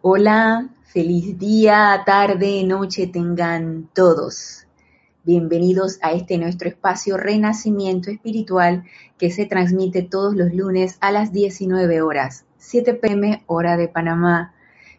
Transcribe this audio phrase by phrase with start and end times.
[0.00, 4.64] Hola, feliz día, tarde, noche tengan todos.
[5.24, 8.84] Bienvenidos a este nuestro espacio Renacimiento Espiritual
[9.18, 14.54] que se transmite todos los lunes a las 19 horas, 7 pm hora de Panamá.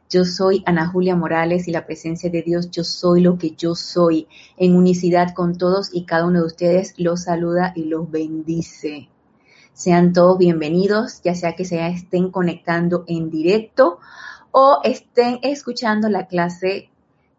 [0.10, 3.76] Yo soy Ana Julia Morales y la presencia de Dios, yo soy lo que yo
[3.76, 4.28] soy,
[4.58, 9.08] en unicidad con todos y cada uno de ustedes los saluda y los bendice.
[9.72, 14.00] Sean todos bienvenidos, ya sea que se estén conectando en directo
[14.52, 16.90] o estén escuchando la clase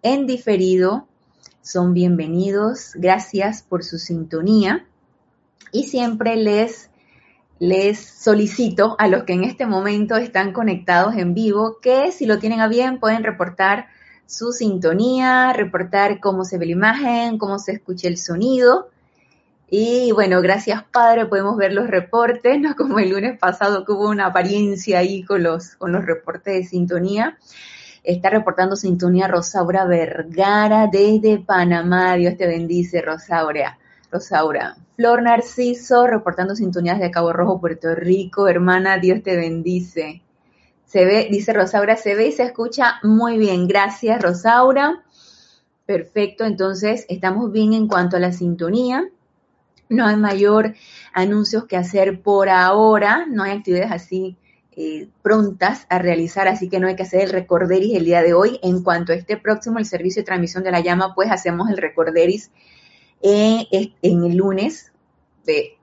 [0.02, 1.06] en diferido,
[1.62, 2.92] son bienvenidos.
[2.94, 4.86] Gracias por su sintonía.
[5.72, 6.90] Y siempre les,
[7.58, 12.38] les solicito a los que en este momento están conectados en vivo que si lo
[12.38, 13.86] tienen a bien pueden reportar
[14.26, 18.88] su sintonía, reportar cómo se ve la imagen, cómo se escucha el sonido.
[19.72, 24.08] Y bueno, gracias Padre, podemos ver los reportes, no como el lunes pasado que hubo
[24.08, 27.38] una apariencia ahí con los, con los reportes de sintonía.
[28.02, 32.14] Está reportando sintonía Rosaura Vergara desde Panamá.
[32.16, 33.78] Dios te bendice, Rosaura.
[34.10, 34.76] Rosaura.
[34.96, 38.48] Flor Narciso reportando sintonías de Cabo Rojo, Puerto Rico.
[38.48, 40.22] Hermana, Dios te bendice.
[40.86, 43.68] Se ve, dice Rosaura, se ve y se escucha muy bien.
[43.68, 45.04] Gracias, Rosaura.
[45.86, 49.08] Perfecto, entonces estamos bien en cuanto a la sintonía.
[49.90, 50.74] No hay mayor
[51.12, 54.38] anuncios que hacer por ahora, no hay actividades así
[54.70, 58.32] eh, prontas a realizar, así que no hay que hacer el recorderis el día de
[58.32, 58.60] hoy.
[58.62, 61.76] En cuanto a este próximo, el servicio de transmisión de la llama, pues hacemos el
[61.76, 62.52] recorderis
[63.20, 63.66] en,
[64.00, 64.92] el lunes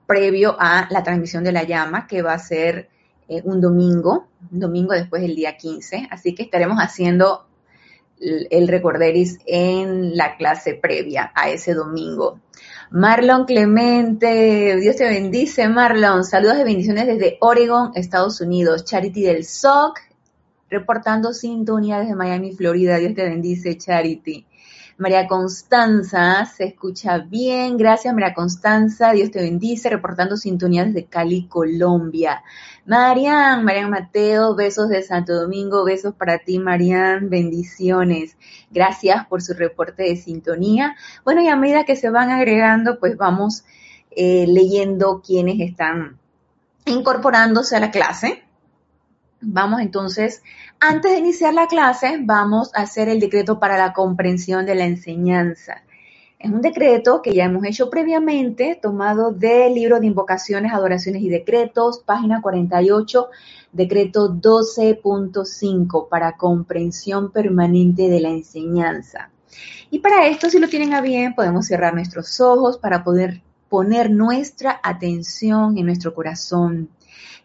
[0.06, 2.88] previo a la transmisión de la llama, que va a ser
[3.28, 7.46] eh, un domingo, un domingo después del día 15, así que estaremos haciendo
[8.20, 12.40] el recorderis en la clase previa a ese domingo.
[12.90, 16.24] Marlon Clemente, Dios te bendice, Marlon.
[16.24, 18.86] Saludos de bendiciones desde Oregon, Estados Unidos.
[18.86, 20.00] Charity del SOC,
[20.70, 22.96] reportando sintonía desde Miami, Florida.
[22.96, 24.46] Dios te bendice, Charity.
[24.96, 27.76] María Constanza, se escucha bien.
[27.76, 29.12] Gracias, María Constanza.
[29.12, 29.90] Dios te bendice.
[29.90, 32.42] Reportando sintonía desde Cali, Colombia.
[32.88, 35.84] Marian, Marian Mateo, besos de Santo Domingo.
[35.84, 37.28] Besos para ti, Marian.
[37.28, 38.38] Bendiciones.
[38.70, 40.96] Gracias por su reporte de sintonía.
[41.22, 43.64] Bueno, y a medida que se van agregando, pues vamos
[44.10, 46.18] eh, leyendo quienes están
[46.86, 48.42] incorporándose a la clase.
[49.42, 50.42] Vamos entonces,
[50.80, 54.86] antes de iniciar la clase, vamos a hacer el decreto para la comprensión de la
[54.86, 55.82] enseñanza.
[56.38, 61.28] Es un decreto que ya hemos hecho previamente, tomado del libro de invocaciones, adoraciones y
[61.28, 63.26] decretos, página 48,
[63.72, 69.30] decreto 12.5 para comprensión permanente de la enseñanza.
[69.90, 74.08] Y para esto, si lo tienen a bien, podemos cerrar nuestros ojos para poder poner
[74.08, 76.88] nuestra atención en nuestro corazón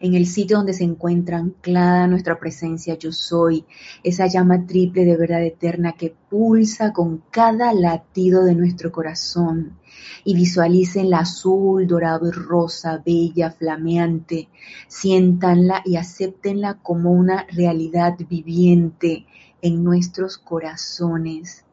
[0.04, 3.64] en el sitio donde se encuentra anclada nuestra presencia yo soy,
[4.02, 9.78] esa llama triple de verdad eterna que pulsa con cada latido de nuestro corazón.
[10.22, 14.50] Y visualicen la azul, dorado y rosa, bella, flameante.
[14.88, 19.24] Siéntanla y acéptenla como una realidad viviente
[19.62, 21.64] en nuestros corazones.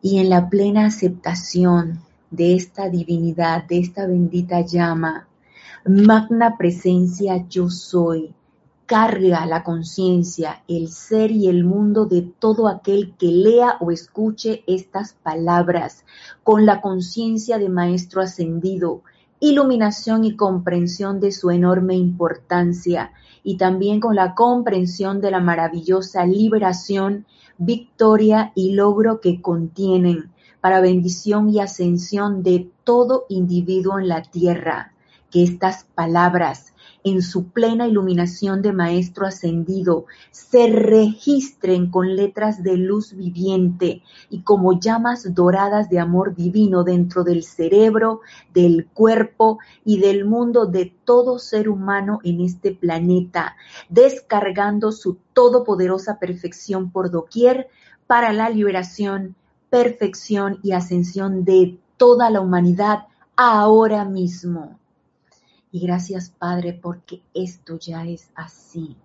[0.00, 2.00] Y en la plena aceptación
[2.30, 5.28] de esta divinidad, de esta bendita llama,
[5.86, 8.34] Magna presencia yo soy.
[8.86, 14.64] Carga la conciencia, el ser y el mundo de todo aquel que lea o escuche
[14.66, 16.06] estas palabras.
[16.42, 19.02] Con la conciencia de Maestro ascendido,
[19.40, 23.12] iluminación y comprensión de su enorme importancia.
[23.42, 27.26] Y también con la comprensión de la maravillosa liberación,
[27.58, 30.30] victoria y logro que contienen
[30.62, 34.93] para bendición y ascensión de todo individuo en la tierra
[35.34, 42.76] que estas palabras en su plena iluminación de Maestro ascendido se registren con letras de
[42.76, 48.20] luz viviente y como llamas doradas de amor divino dentro del cerebro,
[48.52, 53.56] del cuerpo y del mundo de todo ser humano en este planeta,
[53.88, 57.66] descargando su todopoderosa perfección por doquier
[58.06, 59.34] para la liberación,
[59.68, 64.78] perfección y ascensión de toda la humanidad ahora mismo.
[65.74, 68.96] Y gracias Padre porque esto ya es así.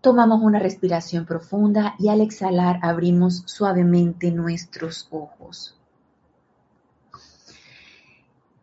[0.00, 5.78] Tomamos una respiración profunda y al exhalar abrimos suavemente nuestros ojos.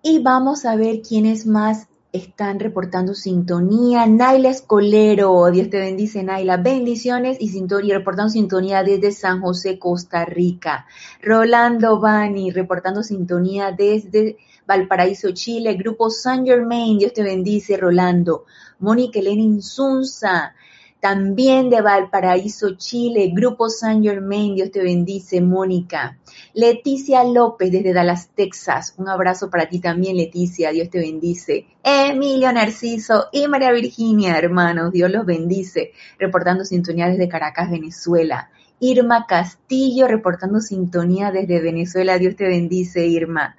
[0.02, 4.08] Y vamos a ver quiénes más están reportando sintonía.
[4.08, 6.58] Naila Escolero, Dios te bendice, Naila.
[6.58, 10.88] Bendiciones y sintonía, reportando sintonía desde San José, Costa Rica.
[11.22, 18.46] Rolando Bani, reportando sintonía desde Valparaíso, Chile, Grupo San Germain, Dios te bendice, Rolando,
[18.80, 20.54] Mónica Elena Insunza,
[21.00, 26.18] También de Valparaíso, Chile, Grupo San Germain, Dios te bendice, Mónica.
[26.56, 28.96] Leticia López desde Dallas, Texas.
[28.98, 31.68] Un abrazo para ti también, Leticia, Dios te bendice.
[31.84, 35.92] Emilio Narciso y María Virginia, hermanos, Dios los bendice.
[36.18, 38.50] Reportando sintonía desde Caracas, Venezuela.
[38.80, 42.18] Irma Castillo, reportando sintonía desde Venezuela.
[42.18, 43.56] Dios te bendice, Irma.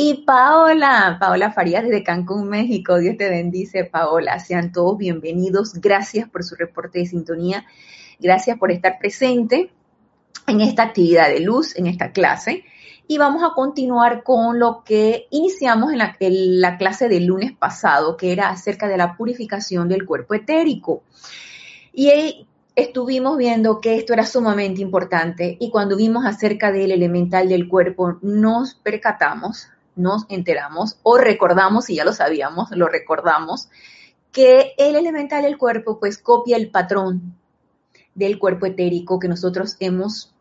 [0.00, 2.98] Y Paola, Paola Farías desde Cancún, México.
[2.98, 4.38] Dios te bendice, Paola.
[4.38, 5.74] Sean todos bienvenidos.
[5.74, 7.66] Gracias por su reporte de sintonía.
[8.20, 9.72] Gracias por estar presente
[10.46, 12.62] en esta actividad de luz, en esta clase.
[13.08, 15.98] Y vamos a continuar con lo que iniciamos en
[16.60, 21.02] la, clase del lunes pasado, que era acerca de la purificación del cuerpo etérico.
[21.92, 22.46] Y
[22.76, 28.18] estuvimos viendo que esto era sumamente importante y cuando vimos acerca del elemental del cuerpo
[28.22, 29.66] nos percatamos
[29.98, 33.68] nos enteramos o recordamos, si ya lo sabíamos, lo recordamos,
[34.32, 37.34] que el elemental del cuerpo pues copia el patrón
[38.14, 40.34] del cuerpo etérico que nosotros hemos,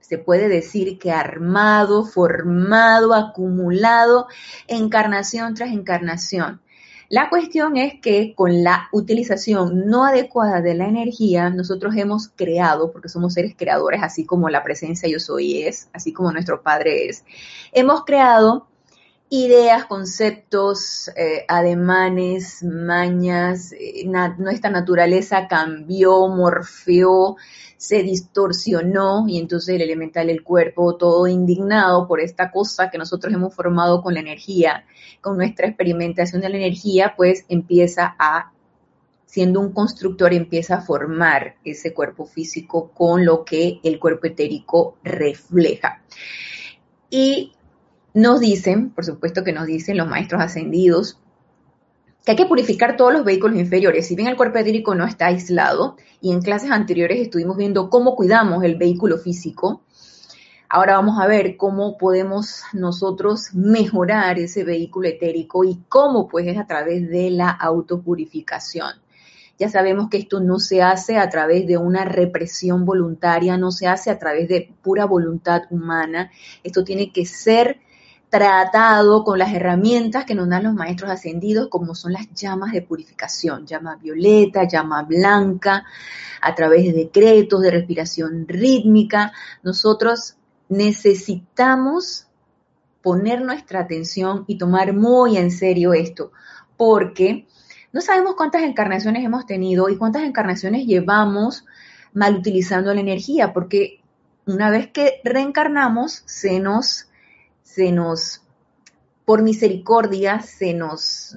[0.00, 4.28] se puede decir que armado, formado, acumulado,
[4.68, 6.60] encarnación tras encarnación.
[7.08, 12.90] La cuestión es que con la utilización no adecuada de la energía, nosotros hemos creado,
[12.92, 17.08] porque somos seres creadores, así como la presencia yo soy es, así como nuestro Padre
[17.08, 17.24] es,
[17.72, 18.66] hemos creado
[19.34, 24.06] ideas, conceptos, eh, ademanes, mañas, eh,
[24.38, 27.36] nuestra naturaleza cambió, morfeó,
[27.76, 33.34] se distorsionó y entonces el elemental del cuerpo, todo indignado por esta cosa que nosotros
[33.34, 34.84] hemos formado con la energía,
[35.20, 38.52] con nuestra experimentación de la energía, pues empieza a,
[39.26, 44.96] siendo un constructor, empieza a formar ese cuerpo físico con lo que el cuerpo etérico
[45.02, 46.02] refleja.
[47.10, 47.53] Y
[48.14, 51.18] nos dicen, por supuesto que nos dicen los maestros ascendidos,
[52.24, 54.06] que hay que purificar todos los vehículos inferiores.
[54.06, 58.16] Si bien el cuerpo etérico no está aislado, y en clases anteriores estuvimos viendo cómo
[58.16, 59.82] cuidamos el vehículo físico,
[60.68, 66.56] ahora vamos a ver cómo podemos nosotros mejorar ese vehículo etérico y cómo pues es
[66.56, 68.92] a través de la autopurificación.
[69.58, 73.86] Ya sabemos que esto no se hace a través de una represión voluntaria, no se
[73.86, 76.30] hace a través de pura voluntad humana.
[76.64, 77.78] Esto tiene que ser
[78.34, 82.82] tratado con las herramientas que nos dan los maestros ascendidos, como son las llamas de
[82.82, 85.84] purificación, llama violeta, llama blanca,
[86.40, 89.32] a través de decretos de respiración rítmica.
[89.62, 90.34] Nosotros
[90.68, 92.26] necesitamos
[93.02, 96.32] poner nuestra atención y tomar muy en serio esto,
[96.76, 97.46] porque
[97.92, 101.64] no sabemos cuántas encarnaciones hemos tenido y cuántas encarnaciones llevamos
[102.12, 104.00] mal utilizando la energía, porque
[104.44, 107.10] una vez que reencarnamos se nos
[107.64, 108.42] se nos,
[109.24, 111.36] por misericordia, se nos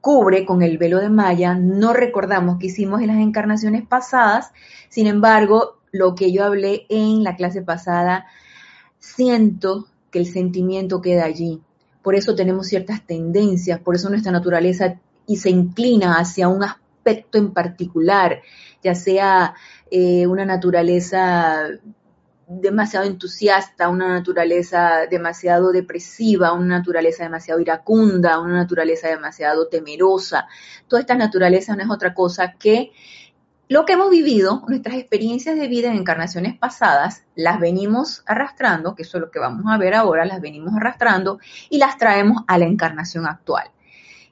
[0.00, 4.50] cubre con el velo de Maya, no recordamos qué hicimos en las encarnaciones pasadas,
[4.88, 8.26] sin embargo, lo que yo hablé en la clase pasada,
[8.98, 11.60] siento que el sentimiento queda allí.
[12.02, 17.38] Por eso tenemos ciertas tendencias, por eso nuestra naturaleza y se inclina hacia un aspecto
[17.38, 18.42] en particular,
[18.82, 19.54] ya sea
[19.90, 21.68] eh, una naturaleza
[22.60, 30.46] demasiado entusiasta, una naturaleza demasiado depresiva, una naturaleza demasiado iracunda, una naturaleza demasiado temerosa.
[30.88, 32.92] Toda esta naturaleza no es otra cosa que
[33.68, 39.02] lo que hemos vivido, nuestras experiencias de vida en encarnaciones pasadas, las venimos arrastrando, que
[39.02, 41.38] eso es lo que vamos a ver ahora, las venimos arrastrando
[41.70, 43.70] y las traemos a la encarnación actual.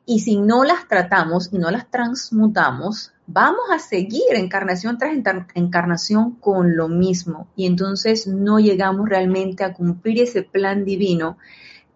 [0.05, 5.15] Y si no las tratamos y no las transmutamos, vamos a seguir encarnación tras
[5.55, 7.49] encarnación con lo mismo.
[7.57, 11.39] Y entonces no llegamos realmente a cumplir ese plan divino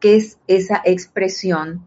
[0.01, 1.87] que es esa expresión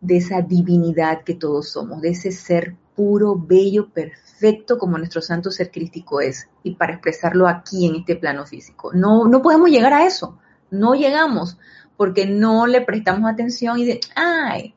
[0.00, 5.50] de esa divinidad que todos somos, de ese ser puro, bello, perfecto como nuestro santo
[5.50, 6.48] ser crístico es.
[6.62, 8.92] Y para expresarlo aquí en este plano físico.
[8.92, 10.38] No, no podemos llegar a eso,
[10.70, 11.58] no llegamos
[11.96, 14.74] porque no le prestamos atención y de, ay,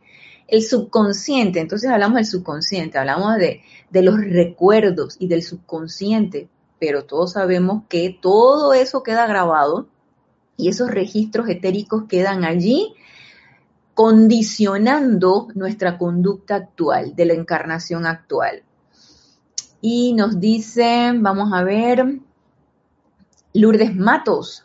[0.51, 7.05] el subconsciente, entonces hablamos del subconsciente, hablamos de, de los recuerdos y del subconsciente, pero
[7.05, 9.87] todos sabemos que todo eso queda grabado
[10.57, 12.93] y esos registros etéricos quedan allí
[13.93, 18.63] condicionando nuestra conducta actual, de la encarnación actual.
[19.81, 22.19] Y nos dice, vamos a ver,
[23.53, 24.63] Lourdes Matos,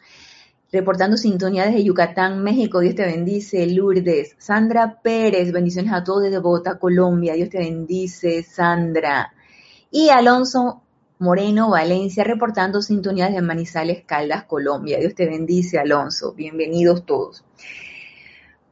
[0.75, 2.81] reportando sintonía desde Yucatán, México.
[2.81, 4.35] Dios te bendice, Lourdes.
[4.39, 7.35] Sandra Pérez, bendiciones a todos desde Bogotá, Colombia.
[7.35, 9.33] Dios te bendice, Sandra.
[9.91, 10.83] Y Alonso
[11.21, 14.99] Moreno, Valencia, reportando sintonía desde Manizales, Caldas, Colombia.
[14.99, 16.35] Dios te bendice, Alonso.
[16.35, 17.45] Bienvenidos todos.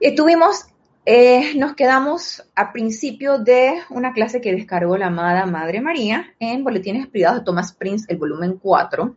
[0.00, 0.66] Estuvimos
[1.04, 6.62] Eh, nos quedamos a principio de una clase que descargó la amada Madre María en
[6.62, 9.16] Boletines Privados de Thomas Prince, el volumen 4.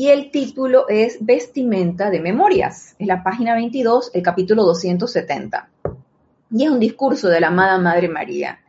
[0.00, 2.96] Y el título es Vestimenta de Memorias.
[2.98, 5.68] Es la página 22, el capítulo 270.
[6.52, 8.60] Y es un discurso de la amada Madre María.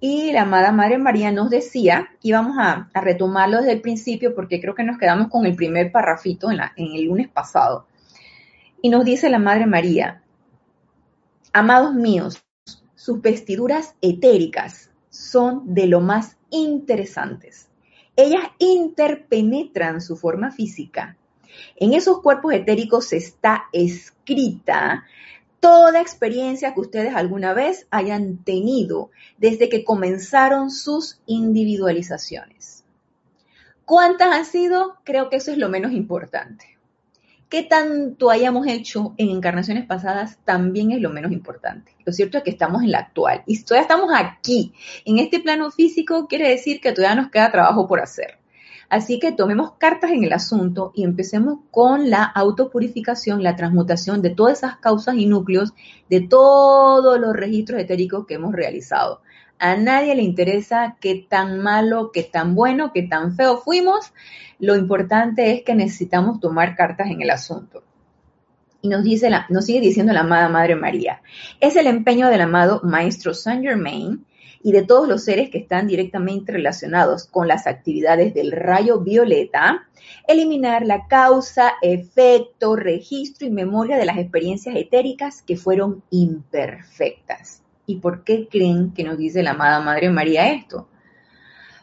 [0.00, 4.60] Y la amada Madre María nos decía, y vamos a, retomarlo desde el principio porque
[4.60, 7.86] creo que nos quedamos con el primer parrafito en, en el lunes pasado.
[8.82, 10.22] Y nos dice la Madre María,
[11.54, 12.44] Amados míos,
[12.94, 17.69] sus vestiduras etéricas son de lo más interesantes.
[18.16, 21.16] Ellas interpenetran su forma física.
[21.76, 25.04] En esos cuerpos etéricos está escrita
[25.60, 32.84] toda experiencia que ustedes alguna vez hayan tenido desde que comenzaron sus individualizaciones.
[33.84, 34.96] ¿Cuántas han sido?
[35.04, 36.79] Creo que eso es lo menos importante
[37.50, 41.92] qué tanto hayamos hecho en encarnaciones pasadas también es lo menos importante.
[42.06, 44.72] Lo cierto es que estamos en la actual y todavía estamos aquí.
[45.04, 48.38] En este plano físico quiere decir que todavía nos queda trabajo por hacer.
[48.88, 54.30] Así que tomemos cartas en el asunto y empecemos con la autopurificación, la transmutación de
[54.30, 55.74] todas esas causas y núcleos
[56.08, 59.22] de todos los registros etéricos que hemos realizado.
[59.62, 64.14] A nadie le interesa qué tan malo, qué tan bueno, qué tan feo fuimos.
[64.58, 67.84] Lo importante es que necesitamos tomar cartas en el asunto.
[68.80, 71.20] Y nos, dice la, nos sigue diciendo la amada Madre María.
[71.60, 74.24] Es el empeño del amado Maestro Saint Germain
[74.62, 79.86] y de todos los seres que están directamente relacionados con las actividades del rayo violeta,
[80.26, 87.59] eliminar la causa, efecto, registro y memoria de las experiencias etéricas que fueron imperfectas.
[87.90, 90.86] ¿Y por qué creen que nos dice la amada Madre María esto?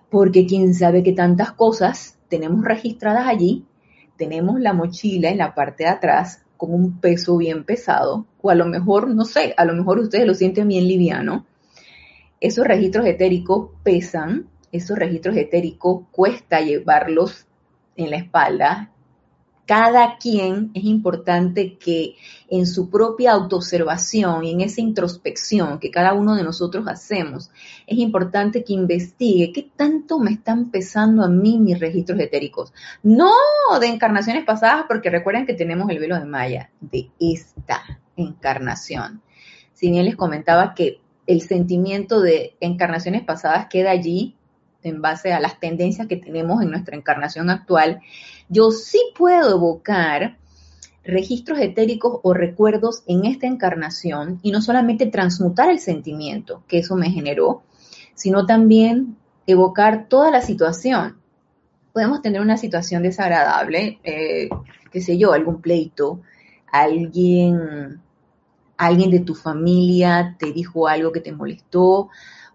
[0.09, 3.65] Porque quién sabe que tantas cosas tenemos registradas allí,
[4.15, 8.55] tenemos la mochila en la parte de atrás con un peso bien pesado, o a
[8.55, 11.45] lo mejor, no sé, a lo mejor ustedes lo sienten bien liviano.
[12.39, 17.47] Esos registros etéricos pesan, esos registros etéricos cuesta llevarlos
[17.97, 18.91] en la espalda,
[19.67, 22.15] cada quien es importante que
[22.49, 27.51] en su propia autoobservación y en esa introspección que cada uno de nosotros hacemos,
[27.85, 32.73] es importante que investigue qué tanto me están pesando a mí mis registros etéricos.
[33.03, 33.29] No
[33.81, 37.81] de encarnaciones pasadas, porque recuerden que tenemos el velo de Maya, de esta
[38.15, 39.21] encarnación.
[39.73, 44.37] Si bien les comentaba que el sentimiento de encarnaciones pasadas queda allí
[44.81, 48.01] en base a las tendencias que tenemos en nuestra encarnación actual,
[48.49, 50.37] yo sí puedo evocar
[51.03, 56.95] registros etéricos o recuerdos en esta encarnación y no solamente transmutar el sentimiento que eso
[56.95, 57.63] me generó,
[58.13, 61.17] sino también evocar toda la situación.
[61.93, 64.49] Podemos tener una situación desagradable, eh,
[64.91, 66.19] qué sé yo, algún pleito,
[66.71, 68.01] alguien,
[68.77, 72.09] alguien de tu familia te dijo algo que te molestó,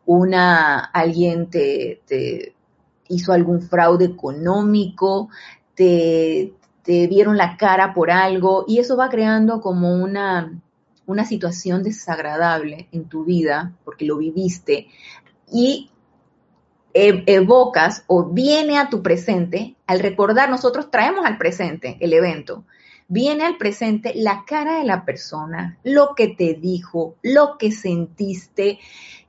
[0.04, 2.54] una, alguien te, te
[3.08, 5.28] hizo algún fraude económico,
[5.74, 6.52] te,
[6.82, 10.60] te vieron la cara por algo y eso va creando como una,
[11.06, 14.88] una situación desagradable en tu vida porque lo viviste
[15.50, 15.90] y
[16.94, 22.64] e, evocas o viene a tu presente, al recordar, nosotros traemos al presente el evento,
[23.12, 28.78] viene al presente la cara de la persona, lo que te dijo, lo que sentiste,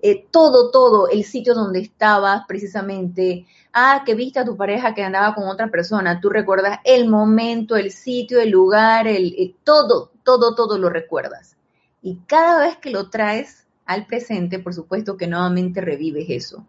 [0.01, 5.03] eh, todo, todo, el sitio donde estabas precisamente, ah, que viste a tu pareja que
[5.03, 10.55] andaba con otra persona, tú recuerdas el momento, el sitio, el lugar, el, todo, todo,
[10.55, 11.57] todo lo recuerdas.
[12.01, 16.65] Y cada vez que lo traes al presente, por supuesto que nuevamente revives eso.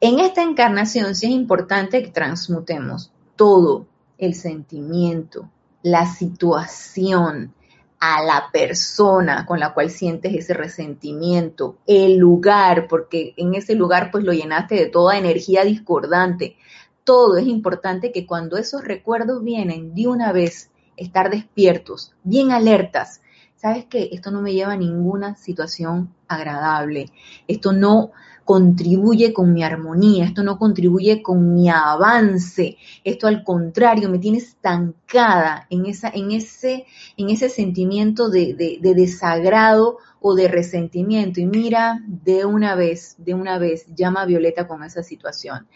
[0.00, 3.86] En esta encarnación sí es importante que transmutemos todo,
[4.16, 5.50] el sentimiento,
[5.82, 7.54] la situación,
[8.00, 14.10] a la persona con la cual sientes ese resentimiento, el lugar, porque en ese lugar
[14.10, 16.56] pues lo llenaste de toda energía discordante.
[17.02, 23.20] Todo es importante que cuando esos recuerdos vienen de una vez, estar despiertos, bien alertas.
[23.56, 24.10] ¿Sabes qué?
[24.12, 27.10] Esto no me lleva a ninguna situación agradable.
[27.48, 28.12] Esto no
[28.48, 34.38] contribuye con mi armonía, esto no contribuye con mi avance, esto al contrario me tiene
[34.38, 36.86] estancada en, esa, en, ese,
[37.18, 41.42] en ese sentimiento de, de desagrado o de resentimiento.
[41.42, 45.68] Y mira, de una vez, de una vez, llama a Violeta con esa situación.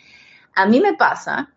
[0.55, 1.53] A mí me pasa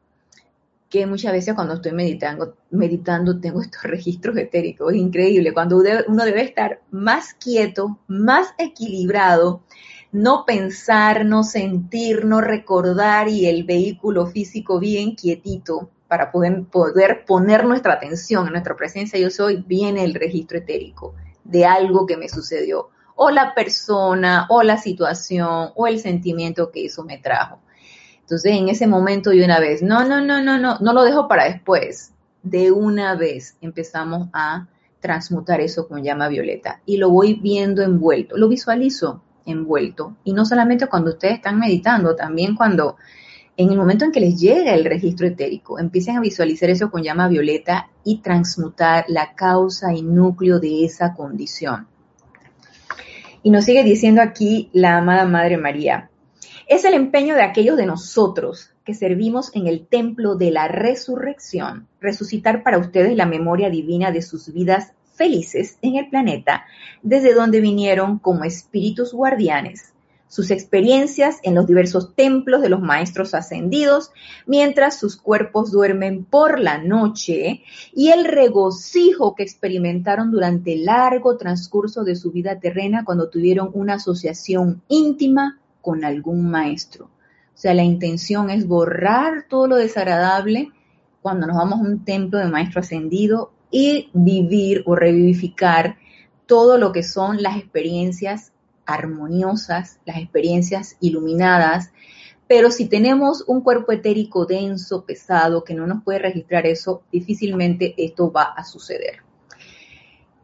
[0.90, 6.26] que muchas veces cuando estoy meditando, meditando tengo estos registros etéricos, es increíble, cuando uno
[6.26, 9.64] debe estar más quieto, más equilibrado,
[10.16, 17.26] no pensar, no sentir, no recordar y el vehículo físico bien quietito para poder, poder
[17.26, 21.16] poner nuestra atención en nuestra presencia yo soy, viene el registro etérico.
[21.44, 26.86] de algo que me sucedió, o la persona, o la situación, o el sentimiento que
[26.86, 27.60] eso me trajo.
[28.22, 31.28] Entonces, en ese momento y una vez, no, no, no, no, no, no lo dejo
[31.28, 32.14] para después.
[32.42, 34.68] De una vez empezamos a
[35.02, 40.16] transmutar eso con llama violeta y lo voy viendo envuelto, lo visualizo envuelto.
[40.24, 42.98] Y no solamente cuando ustedes están meditando, también cuando
[43.58, 47.04] en el momento en que les llega el registro etérico, empiecen a visualizar eso con
[47.04, 51.88] llama violeta y transmutar la causa y núcleo de esa condición.
[53.44, 56.10] Y nos sigue diciendo aquí la amada Madre María,
[56.68, 61.88] es el empeño de aquellos de nosotros que servimos en el templo de la resurrección,
[62.02, 66.66] resucitar para ustedes la memoria divina de sus vidas felices en el planeta,
[67.02, 69.94] desde donde vinieron como espíritus guardianes,
[70.28, 74.12] sus experiencias en los diversos templos de los maestros ascendidos,
[74.46, 81.38] mientras sus cuerpos duermen por la noche, y el regocijo que experimentaron durante el largo
[81.38, 87.06] transcurso de su vida terrena cuando tuvieron una asociación íntima con algún maestro.
[87.06, 90.72] O sea, la intención es borrar todo lo desagradable
[91.22, 95.98] cuando nos vamos a un templo de maestro ascendido y vivir o revivificar
[96.46, 98.52] todo lo que son las experiencias
[98.86, 101.92] armoniosas, las experiencias iluminadas,
[102.48, 107.96] pero si tenemos un cuerpo etérico denso, pesado, que no nos puede registrar eso, difícilmente
[107.98, 109.24] esto va a suceder.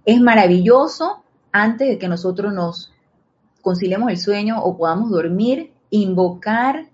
[0.03, 2.91] Es maravilloso antes de que nosotros nos
[3.61, 6.90] conciliemos el sueño o podamos dormir, invocar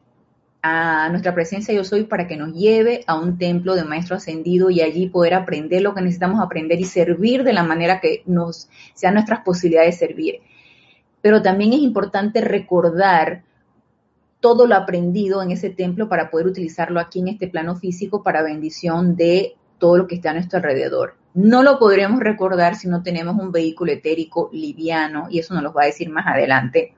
[1.09, 4.81] nuestra presencia yo soy para que nos lleve a un templo de maestro ascendido y
[4.81, 9.15] allí poder aprender lo que necesitamos aprender y servir de la manera que nos sean
[9.15, 10.35] nuestras posibilidades de servir.
[11.21, 13.43] Pero también es importante recordar
[14.39, 18.43] todo lo aprendido en ese templo para poder utilizarlo aquí en este plano físico para
[18.43, 21.15] bendición de todo lo que está a nuestro alrededor.
[21.33, 25.73] No lo podremos recordar si no tenemos un vehículo etérico liviano, y eso nos lo
[25.73, 26.93] va a decir más adelante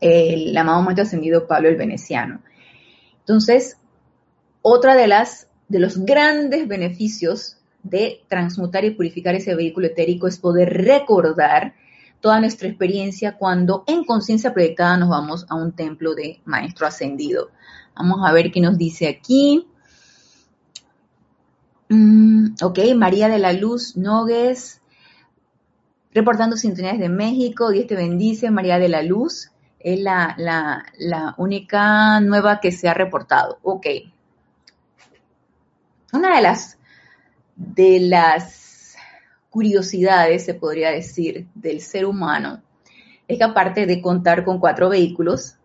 [0.00, 2.40] el amado maestro ascendido Pablo el Veneciano.
[3.20, 3.76] Entonces,
[4.62, 10.38] otra de las de los grandes beneficios de transmutar y purificar ese vehículo etérico es
[10.38, 11.74] poder recordar
[12.20, 17.50] toda nuestra experiencia cuando en conciencia proyectada nos vamos a un templo de maestro ascendido.
[17.94, 19.66] Vamos a ver qué nos dice aquí.
[21.88, 24.80] Mm, ok, María de la Luz Nogues,
[26.12, 27.70] reportando sintonías de México.
[27.70, 33.58] Dios te bendice, María de la Luz es la, única nueva que se ha reportado.
[33.62, 33.86] Ok.
[36.12, 36.78] Una de las,
[37.56, 38.96] de las
[39.48, 42.62] curiosidades, se podría decir, del ser humano
[43.26, 45.56] es que aparte de contar con cuatro vehículos,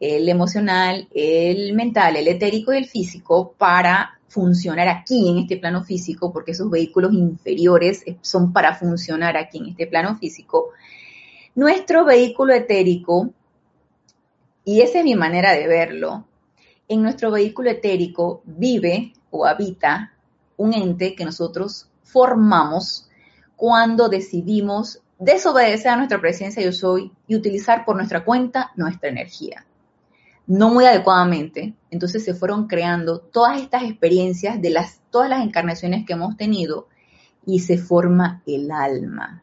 [0.00, 5.84] el emocional, el mental, el etérico y el físico, para funcionar aquí en este plano
[5.84, 10.70] físico, porque esos vehículos inferiores son para funcionar aquí en este plano físico,
[11.54, 13.32] nuestro vehículo etérico
[14.64, 16.26] y esa es mi manera de verlo,
[16.88, 20.12] en nuestro vehículo etérico vive o habita
[20.56, 23.08] un ente que nosotros formamos
[23.56, 29.66] cuando decidimos desobedecer a nuestra presencia yo soy y utilizar por nuestra cuenta nuestra energía.
[30.46, 36.04] No muy adecuadamente, entonces se fueron creando todas estas experiencias de las, todas las encarnaciones
[36.04, 36.88] que hemos tenido
[37.46, 39.42] y se forma el alma.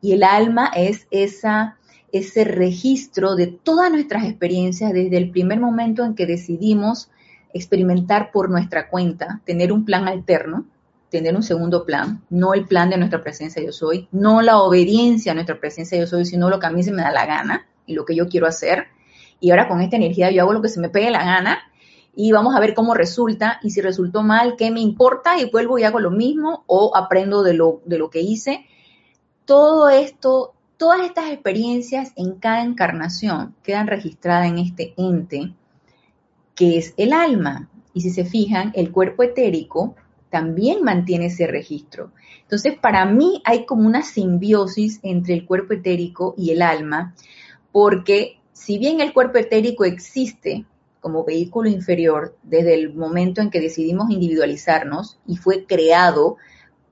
[0.00, 1.76] Y el alma es esa
[2.12, 7.10] ese registro de todas nuestras experiencias desde el primer momento en que decidimos
[7.54, 10.66] experimentar por nuestra cuenta, tener un plan alterno,
[11.10, 15.32] tener un segundo plan, no el plan de nuestra presencia yo soy, no la obediencia
[15.32, 17.66] a nuestra presencia yo soy, sino lo que a mí se me da la gana
[17.86, 18.86] y lo que yo quiero hacer.
[19.40, 21.58] Y ahora con esta energía yo hago lo que se me pegue la gana
[22.14, 25.78] y vamos a ver cómo resulta y si resultó mal, qué me importa y vuelvo
[25.78, 28.66] y hago lo mismo o aprendo de lo, de lo que hice.
[29.44, 35.54] Todo esto Todas estas experiencias en cada encarnación quedan registradas en este ente
[36.56, 37.70] que es el alma.
[37.94, 39.94] Y si se fijan, el cuerpo etérico
[40.28, 42.10] también mantiene ese registro.
[42.40, 47.14] Entonces, para mí hay como una simbiosis entre el cuerpo etérico y el alma,
[47.70, 50.64] porque si bien el cuerpo etérico existe
[50.98, 56.38] como vehículo inferior desde el momento en que decidimos individualizarnos y fue creado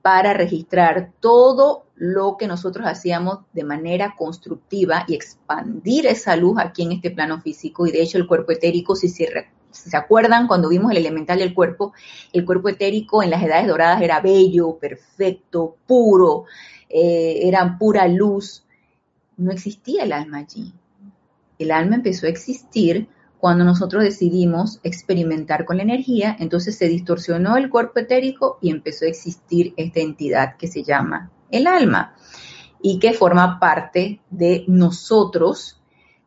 [0.01, 6.83] para registrar todo lo que nosotros hacíamos de manera constructiva y expandir esa luz aquí
[6.83, 7.85] en este plano físico.
[7.85, 9.27] Y de hecho el cuerpo etérico, si se,
[9.95, 11.93] acuerdan, cuando vimos el elemental del cuerpo,
[12.33, 16.45] el cuerpo etérico en las edades doradas era bello, perfecto, puro,
[16.89, 18.65] eh, era pura luz.
[19.37, 20.73] No existía el alma allí.
[21.59, 23.07] El alma empezó a existir
[23.41, 29.05] cuando nosotros decidimos experimentar con la energía, entonces se distorsionó el cuerpo etérico y empezó
[29.05, 32.13] a existir esta entidad que se llama el alma
[32.83, 35.81] y que forma parte de nosotros,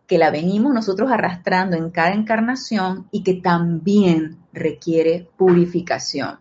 [0.08, 6.40] que la venimos nosotros arrastrando en cada encarnación y que también requiere purificación.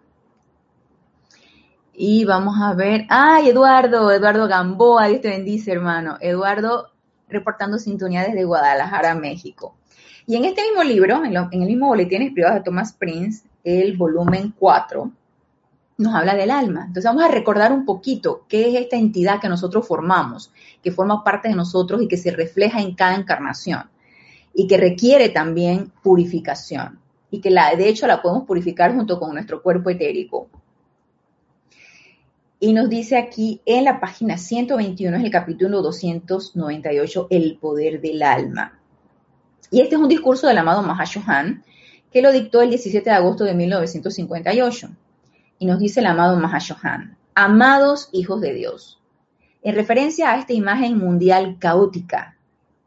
[1.93, 6.17] Y vamos a ver, ay, Eduardo, Eduardo Gamboa, Dios te bendice, hermano.
[6.19, 6.93] Eduardo
[7.29, 9.77] reportando sintonía desde Guadalajara, México.
[10.25, 14.53] Y en este mismo libro, en, el mismo boletín privado de Thomas Prince, el volumen
[14.57, 15.11] 4,
[15.97, 16.85] nos habla del alma.
[16.87, 21.23] Entonces vamos a recordar un poquito qué es esta entidad que nosotros formamos, que forma
[21.23, 23.89] parte de nosotros y que se refleja en cada encarnación
[24.53, 29.61] y que requiere también purificación y que de hecho la podemos purificar junto con nuestro
[29.61, 30.47] cuerpo etérico.
[32.59, 38.21] Y nos dice aquí en la página 121, es el capítulo 298, el poder del
[38.21, 38.79] alma.
[39.73, 41.63] Y este es un discurso del amado Mahashohan,
[42.11, 44.89] que lo dictó el 17 de agosto de 1958.
[45.57, 49.01] Y nos dice el amado Mahashohan, amados hijos de Dios,
[49.63, 52.37] en referencia a esta imagen mundial caótica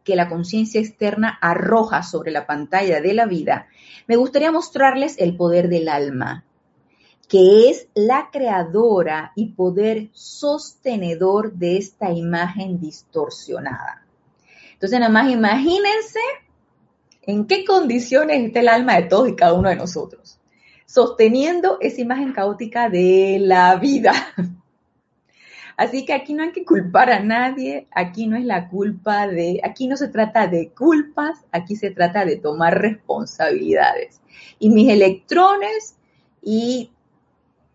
[0.05, 3.67] que la conciencia externa arroja sobre la pantalla de la vida,
[4.07, 6.45] me gustaría mostrarles el poder del alma,
[7.29, 14.07] que es la creadora y poder sostenedor de esta imagen distorsionada.
[14.75, 16.21] Entonces, nada más imagínense
[17.27, 20.39] en qué condiciones está el alma de todos y cada uno de nosotros,
[20.87, 24.13] sosteniendo esa imagen caótica de la vida.
[25.77, 29.61] Así que aquí no hay que culpar a nadie, aquí no es la culpa de,
[29.63, 34.23] aquí no se trata de culpas, aquí se trata de tomar responsabilidades.
[34.59, 35.97] Y mis electrones
[36.43, 36.91] y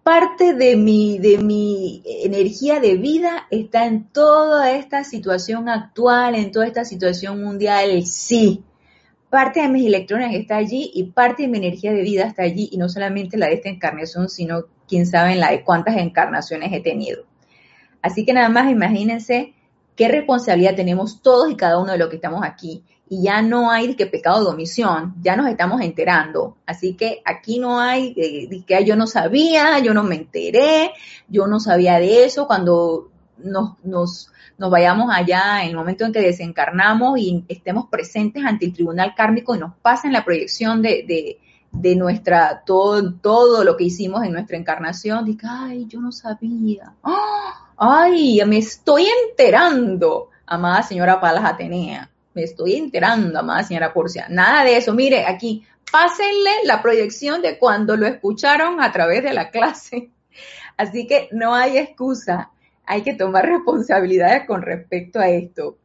[0.02, 6.52] parte de mi, de mi energía de vida está en toda esta situación actual, en
[6.52, 8.64] toda esta situación mundial, sí.
[9.32, 12.68] Parte de mis electrones está allí y parte de mi energía de vida está allí
[12.70, 16.70] y no solamente la de esta encarnación, sino quién sabe en la de cuántas encarnaciones
[16.74, 17.24] he tenido.
[18.02, 19.54] Así que nada más imagínense
[19.96, 23.72] qué responsabilidad tenemos todos y cada uno de los que estamos aquí y ya no
[23.72, 26.58] hay que pecado de omisión, ya nos estamos enterando.
[26.66, 30.92] Así que aquí no hay eh, que yo no sabía, yo no me enteré,
[31.30, 33.11] yo no sabía de eso cuando
[33.44, 38.66] nos, nos, nos vayamos allá en el momento en que desencarnamos y estemos presentes ante
[38.66, 41.40] el tribunal kármico y nos pasen la proyección de, de,
[41.72, 46.94] de nuestra, todo, todo lo que hicimos en nuestra encarnación, diga, ay, yo no sabía,
[47.04, 47.70] ¡Ah!
[47.78, 54.28] ay, me estoy enterando, amada señora Palas Atenea me estoy enterando, amada señora Porcia.
[54.30, 54.94] Nada de eso.
[54.94, 60.12] Mire, aquí, pásenle la proyección de cuando lo escucharon a través de la clase.
[60.78, 62.51] Así que no hay excusa.
[62.92, 65.78] Hay que tomar responsabilidades con respecto a esto.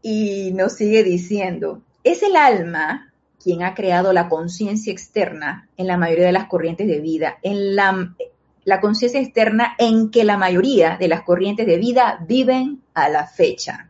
[0.00, 5.98] Y nos sigue diciendo, es el alma quien ha creado la conciencia externa en la
[5.98, 8.14] mayoría de las corrientes de vida, en la,
[8.64, 13.26] la conciencia externa en que la mayoría de las corrientes de vida viven a la
[13.26, 13.87] fecha.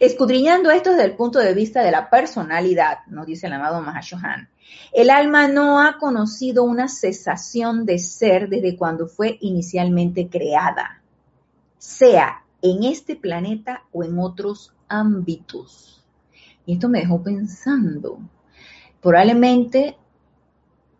[0.00, 4.48] Escudriñando esto desde el punto de vista de la personalidad, nos dice el amado Mahashohan,
[4.92, 11.02] el alma no ha conocido una cesación de ser desde cuando fue inicialmente creada,
[11.78, 16.04] sea en este planeta o en otros ámbitos.
[16.64, 18.18] Y esto me dejó pensando,
[19.00, 19.96] probablemente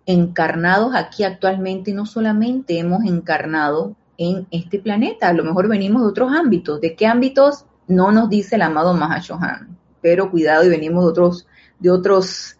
[0.06, 6.08] encarnados aquí actualmente no solamente hemos encarnado en este planeta, a lo mejor venimos de
[6.08, 6.80] otros ámbitos.
[6.80, 7.66] ¿De qué ámbitos?
[7.86, 11.46] No nos dice el amado Mahashohan, pero cuidado y venimos de otros,
[11.78, 12.56] de otros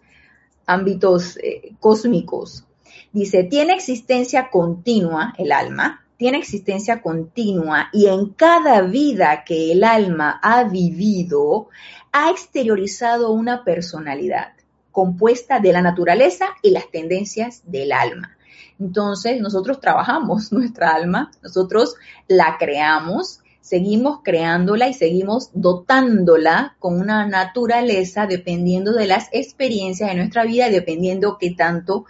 [0.65, 2.65] ámbitos eh, cósmicos.
[3.11, 9.83] Dice, tiene existencia continua el alma, tiene existencia continua y en cada vida que el
[9.83, 11.69] alma ha vivido,
[12.11, 14.53] ha exteriorizado una personalidad
[14.91, 18.37] compuesta de la naturaleza y las tendencias del alma.
[18.79, 21.95] Entonces, nosotros trabajamos nuestra alma, nosotros
[22.27, 30.17] la creamos, seguimos creándola y seguimos dotándola con una naturaleza dependiendo de las experiencias de
[30.17, 32.03] nuestra vida dependiendo qué tanto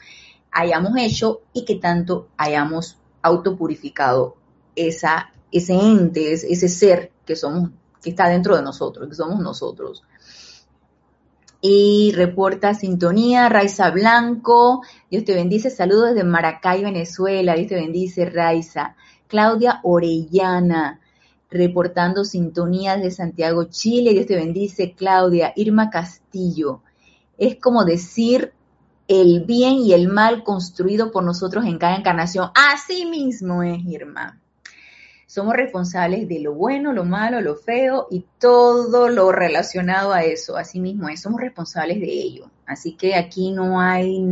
[0.50, 4.36] hayamos hecho y qué tanto hayamos autopurificado
[4.76, 7.70] esa, ese ente, ese ser que somos,
[8.02, 10.02] que está dentro de nosotros, que somos nosotros.
[11.62, 18.26] Y reporta sintonía, Raiza Blanco, Dios te bendice, saludos desde Maracay, Venezuela, Dios te bendice,
[18.26, 18.96] Raiza.
[19.28, 21.00] Claudia Orellana,
[21.54, 24.14] reportando sintonías de Santiago, Chile.
[24.14, 25.54] Dios te bendice, Claudia.
[25.56, 26.82] Irma Castillo.
[27.38, 28.54] Es como decir
[29.08, 32.50] el bien y el mal construido por nosotros en cada encarnación.
[32.56, 34.40] Así mismo es, Irma.
[35.28, 40.58] Somos responsables de lo bueno, lo malo, lo feo y todo lo relacionado a eso.
[40.58, 42.52] Así mismo es, somos responsables de ello.
[42.68, 44.24] Así que aquí no hay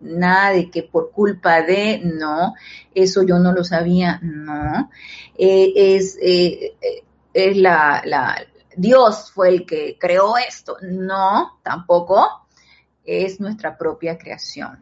[0.00, 2.54] nada de que por culpa de, no,
[2.94, 4.90] eso yo no lo sabía, no,
[5.36, 6.76] eh, es, eh,
[7.32, 8.44] es la, la,
[8.76, 12.46] Dios fue el que creó esto, no, tampoco,
[13.04, 14.78] es nuestra propia creación.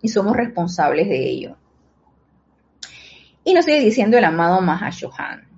[0.00, 1.56] Y somos responsables de ello.
[3.44, 5.48] Y nos sigue diciendo el amado Mahashohan.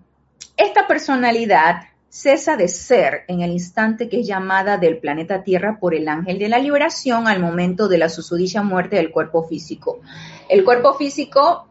[0.56, 5.96] Esta personalidad cesa de ser en el instante que es llamada del planeta Tierra por
[5.96, 9.98] el ángel de la liberación al momento de la susodicha muerte del cuerpo físico.
[10.48, 11.66] El cuerpo físico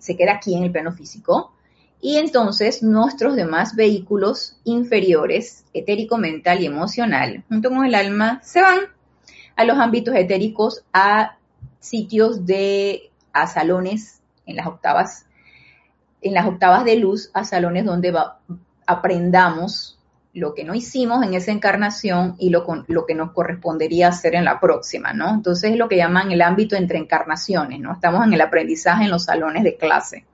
[0.00, 1.52] se queda aquí en el plano físico
[2.00, 8.60] y entonces nuestros demás vehículos inferiores, etérico, mental y emocional, junto con el alma, se
[8.62, 8.80] van
[9.54, 11.38] a los ámbitos etéricos, a
[11.78, 15.26] sitios de, a salones en las octavas,
[16.20, 18.40] en las octavas de luz, a salones donde va,
[18.88, 19.98] aprendamos
[20.32, 24.44] lo que no hicimos en esa encarnación y lo, lo, que nos correspondería hacer en
[24.44, 25.34] la próxima, ¿no?
[25.34, 27.92] Entonces es lo que llaman el ámbito entre encarnaciones, ¿no?
[27.92, 30.24] Estamos en el aprendizaje en los salones de clase.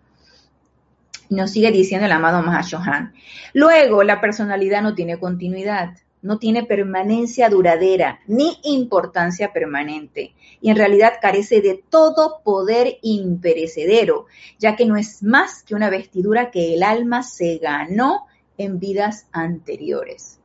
[1.31, 3.13] Nos sigue diciendo el amado Mahashohan.
[3.55, 10.77] Luego, la personalidad no tiene continuidad, no tiene permanencia duradera ni importancia permanente y en
[10.77, 14.27] realidad carece de todo poder imperecedero,
[14.59, 18.27] ya que no es más que una vestidura que el alma se ganó
[18.59, 20.41] en vidas anteriores.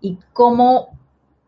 [0.00, 0.98] Y cómo,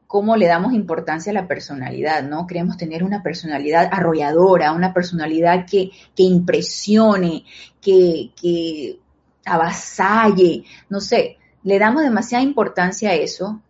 [0.07, 2.46] cómo le damos importancia a la personalidad, ¿no?
[2.46, 7.44] Queremos tener una personalidad arrolladora, una personalidad que, que impresione,
[7.81, 8.98] que, que
[9.44, 13.61] avasalle, no sé, le damos demasiada importancia a eso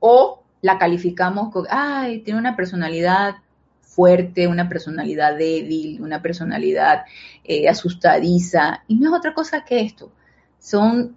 [0.00, 3.36] o la calificamos con, ay, tiene una personalidad
[3.80, 7.04] fuerte, una personalidad débil, una personalidad
[7.44, 10.12] eh, asustadiza, y no es otra cosa que esto.
[10.58, 11.16] Son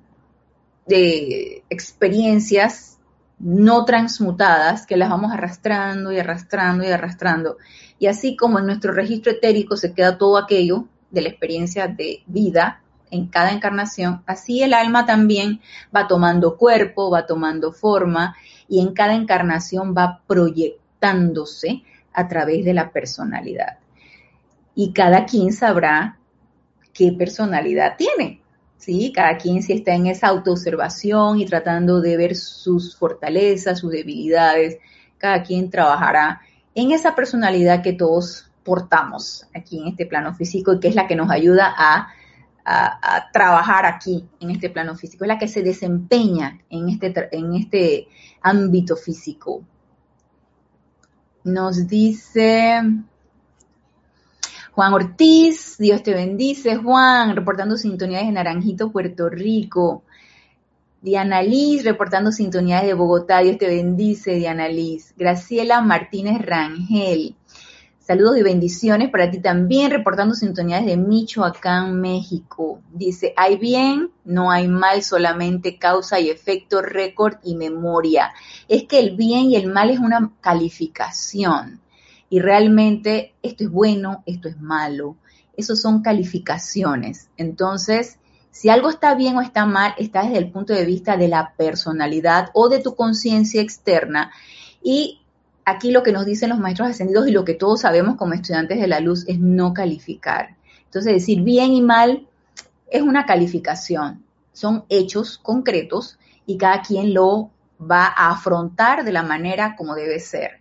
[0.89, 2.97] de experiencias
[3.37, 7.57] no transmutadas que las vamos arrastrando y arrastrando y arrastrando.
[7.99, 12.23] Y así como en nuestro registro etérico se queda todo aquello de la experiencia de
[12.25, 15.61] vida en cada encarnación, así el alma también
[15.95, 18.35] va tomando cuerpo, va tomando forma
[18.67, 21.81] y en cada encarnación va proyectándose
[22.13, 23.79] a través de la personalidad.
[24.75, 26.19] Y cada quien sabrá
[26.93, 28.38] qué personalidad tiene.
[28.79, 29.11] ¿Sí?
[29.13, 34.77] Cada quien si está en esa autoobservación y tratando de ver sus fortalezas, sus debilidades,
[35.19, 36.41] cada quien trabajará
[36.73, 41.07] en esa personalidad que todos portamos aquí en este plano físico y que es la
[41.07, 42.13] que nos ayuda a,
[43.33, 48.07] trabajar aquí en este plano físico, es la que se desempeña en este, en este
[48.43, 49.63] ámbito físico.
[51.45, 52.83] Nos dice
[54.71, 60.03] Juan Ortiz, Dios te bendice, Juan, reportando sintonías de Naranjito, Puerto Rico.
[61.01, 65.13] Diana Liz, reportando sintonías de Bogotá, Dios te bendice, Diana Liz.
[65.17, 67.35] Graciela Martínez Rangel,
[67.99, 72.81] saludos y bendiciones para ti también, reportando sintonías de Michoacán, México.
[72.93, 78.33] Dice, hay bien, no hay mal, solamente causa y efecto, récord y memoria.
[78.67, 81.79] Es que el bien y el mal es una calificación
[82.29, 85.17] y realmente esto es bueno, esto es malo.
[85.57, 87.29] Esos son calificaciones.
[87.37, 88.17] Entonces,
[88.51, 91.53] si algo está bien o está mal, está desde el punto de vista de la
[91.57, 94.31] personalidad o de tu conciencia externa.
[94.83, 95.21] Y
[95.65, 98.79] aquí lo que nos dicen los maestros ascendidos y lo que todos sabemos como estudiantes
[98.79, 100.55] de la luz es no calificar.
[100.85, 102.27] Entonces, decir bien y mal
[102.89, 104.23] es una calificación.
[104.53, 110.19] Son hechos concretos y cada quien lo va a afrontar de la manera como debe
[110.19, 110.59] ser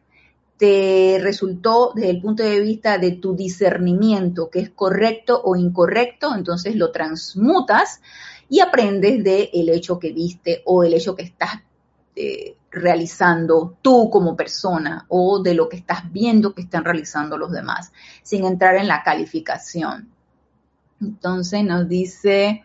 [0.58, 6.34] te resultó desde el punto de vista de tu discernimiento que es correcto o incorrecto,
[6.34, 8.00] entonces lo transmutas
[8.48, 11.62] y aprendes del el hecho que viste o el hecho que estás
[12.16, 17.52] eh, realizando tú como persona o de lo que estás viendo que están realizando los
[17.52, 17.92] demás,
[18.22, 20.08] sin entrar en la calificación.
[21.00, 22.64] Entonces nos dice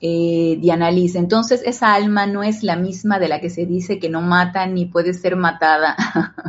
[0.00, 1.14] eh, Diana Liz.
[1.14, 4.66] Entonces, esa alma no es la misma de la que se dice que no mata
[4.66, 5.96] ni puede ser matada.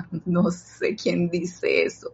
[0.26, 2.14] no sé quién dice eso.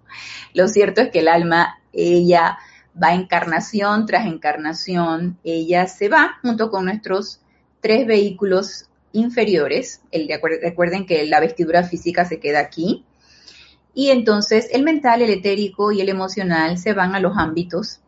[0.54, 2.58] Lo cierto es que el alma, ella
[3.02, 7.42] va encarnación tras encarnación, ella se va junto con nuestros
[7.82, 10.02] tres vehículos inferiores.
[10.12, 10.28] El,
[10.62, 13.06] recuerden que la vestidura física se queda aquí.
[13.94, 18.00] Y entonces el mental, el etérico y el emocional se van a los ámbitos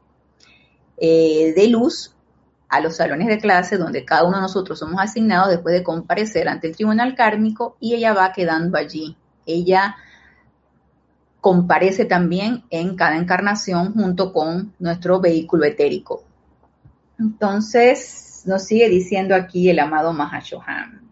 [0.97, 2.15] eh, de luz
[2.69, 6.47] a los salones de clase donde cada uno de nosotros somos asignados después de comparecer
[6.47, 9.17] ante el tribunal kármico y ella va quedando allí.
[9.45, 9.97] Ella
[11.41, 16.23] comparece también en cada encarnación junto con nuestro vehículo etérico.
[17.17, 21.08] Entonces, nos sigue diciendo aquí el amado Mahashohan.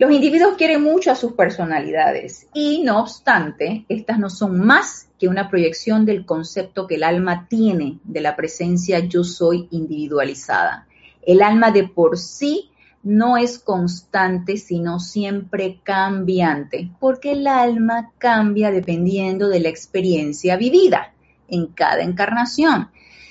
[0.00, 5.28] Los individuos quieren mucho a sus personalidades y no obstante, estas no son más que
[5.28, 10.86] una proyección del concepto que el alma tiene de la presencia yo soy individualizada.
[11.20, 12.70] El alma de por sí
[13.02, 21.12] no es constante, sino siempre cambiante, porque el alma cambia dependiendo de la experiencia vivida
[21.46, 22.88] en cada encarnación.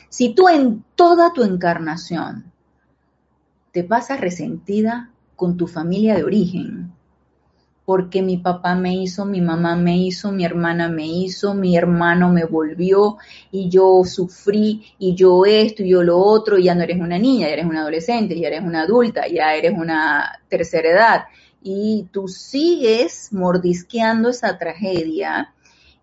[0.09, 2.51] Si tú en toda tu encarnación
[3.71, 5.08] te pasas resentida
[5.39, 6.91] con tu familia de origen,
[7.85, 12.29] porque mi papá me hizo, mi mamá me hizo, mi hermana me hizo, mi hermano
[12.29, 13.17] me volvió
[13.49, 17.17] y yo sufrí y yo esto y yo lo otro y ya no eres una
[17.17, 21.21] niña, ya eres una adolescente, ya eres una adulta, ya eres una tercera edad.
[21.63, 25.53] Y tú sigues mordisqueando esa tragedia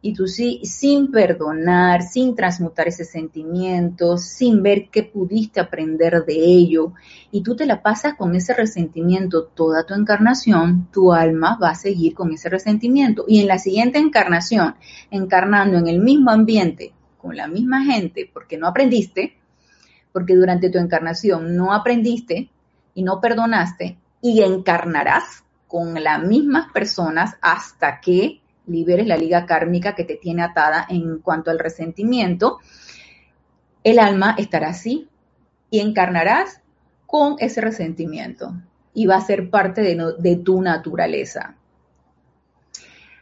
[0.03, 6.35] y tú sí, sin perdonar, sin transmutar ese sentimiento, sin ver qué pudiste aprender de
[6.35, 6.93] ello,
[7.31, 11.75] y tú te la pasas con ese resentimiento toda tu encarnación, tu alma va a
[11.75, 13.25] seguir con ese resentimiento.
[13.27, 14.77] Y en la siguiente encarnación,
[15.11, 19.37] encarnando en el mismo ambiente, con la misma gente, porque no aprendiste,
[20.13, 22.51] porque durante tu encarnación no aprendiste
[22.95, 29.95] y no perdonaste, y encarnarás con las mismas personas hasta que liberes la liga kármica
[29.95, 32.59] que te tiene atada en cuanto al resentimiento,
[33.85, 35.09] el alma estará así
[35.71, 36.61] y encarnarás
[37.07, 38.53] con ese resentimiento
[38.93, 41.55] y va a ser parte de, tu naturaleza.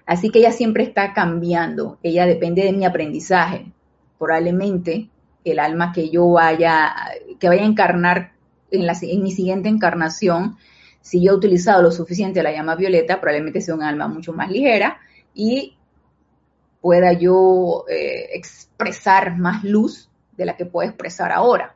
[0.07, 3.73] Así que ella siempre está cambiando, ella depende de mi aprendizaje.
[4.19, 5.11] Probablemente
[5.45, 6.95] el alma que yo vaya,
[7.39, 8.33] que vaya a encarnar
[8.71, 10.57] en, en mi siguiente encarnación,
[11.01, 14.51] si yo he utilizado lo suficiente la llama violeta, probablemente sea un alma mucho más
[14.51, 14.99] ligera
[15.35, 15.77] y
[16.81, 21.75] pueda yo eh, expresar más luz de la que puedo expresar ahora.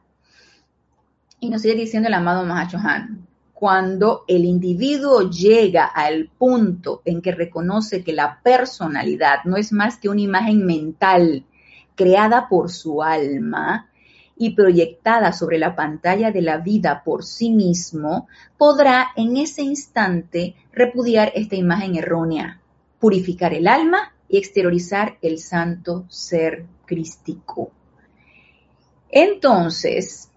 [1.41, 7.33] Y nos sigue diciendo el amado Mahachohan, cuando el individuo llega al punto en que
[7.33, 11.45] reconoce que la personalidad no es más que una imagen mental
[11.97, 13.91] creada por su alma
[14.37, 20.55] y proyectada sobre la pantalla de la vida por sí mismo, podrá en ese instante
[20.73, 22.61] repudiar esta imagen errónea
[22.99, 27.71] purificar el alma y exteriorizar el santo ser crístico.
[29.11, 30.31] Entonces,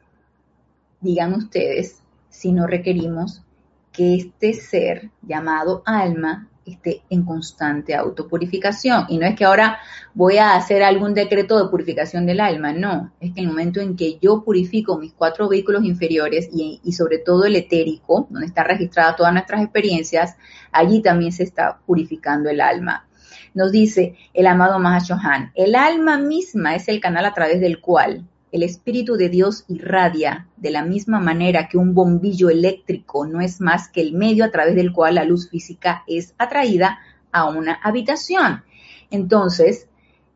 [1.00, 3.43] digan ustedes si no requerimos
[3.91, 9.06] que este ser llamado alma esté en constante autopurificación.
[9.10, 9.80] Y no es que ahora
[10.13, 13.82] voy a hacer algún decreto de purificación del alma, no, es que en el momento
[13.82, 18.47] en que yo purifico mis cuatro vehículos inferiores y, y sobre todo el etérico, donde
[18.47, 20.36] están registradas todas nuestras experiencias,
[20.71, 23.08] allí también se está purificando el alma.
[23.54, 28.26] Nos dice el amado Mahashohan, el alma misma es el canal a través del cual
[28.52, 33.62] el Espíritu de Dios irradia de la misma manera que un bombillo eléctrico no es
[33.62, 37.00] más que el medio a través del cual la luz física es atraída
[37.32, 38.64] a una habitación.
[39.10, 39.88] Entonces,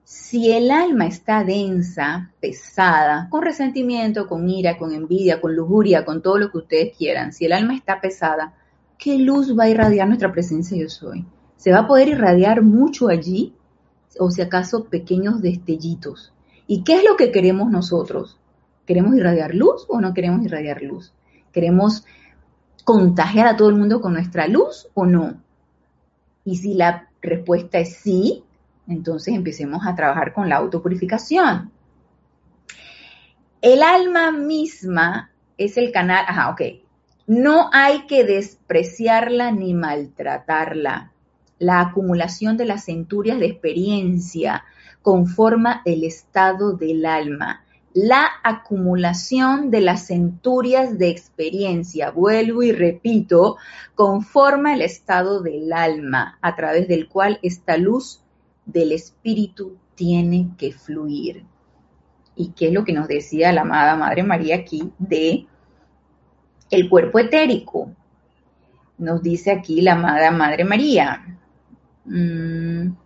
[0.06, 6.22] si el alma está densa, pesada, con resentimiento, con ira, con envidia, con lujuria, con
[6.22, 8.54] todo lo que ustedes quieran, si el alma está pesada,
[8.98, 11.26] ¿qué luz va a irradiar nuestra presencia yo soy?
[11.58, 13.56] ¿Se va a poder irradiar mucho allí?
[14.20, 16.35] ¿O si acaso pequeños destellitos?
[16.68, 18.40] ¿Y qué es lo que queremos nosotros?
[18.86, 21.14] ¿Queremos irradiar luz o no queremos irradiar luz?
[21.52, 22.06] ¿Queremos
[22.84, 25.42] contagiar a todo el mundo con nuestra luz o no?
[26.44, 28.44] Y si la respuesta es sí,
[28.88, 31.72] entonces empecemos a trabajar con la autopurificación.
[33.62, 36.62] El alma misma es el canal, ajá, ok.
[37.28, 41.12] No hay que despreciarla ni maltratarla.
[41.58, 44.64] La acumulación de las centurias de experiencia
[45.06, 47.64] conforma el estado del alma.
[47.94, 53.58] La acumulación de las centurias de experiencia, vuelvo y repito,
[53.94, 58.24] conforma el estado del alma a través del cual esta luz
[58.66, 61.46] del espíritu tiene que fluir.
[62.36, 65.46] ¿Y qué es lo que nos decía la amada Madre María aquí de
[66.72, 67.92] el cuerpo etérico?
[68.98, 71.38] Nos dice aquí la amada Madre María.
[72.06, 73.05] Mm,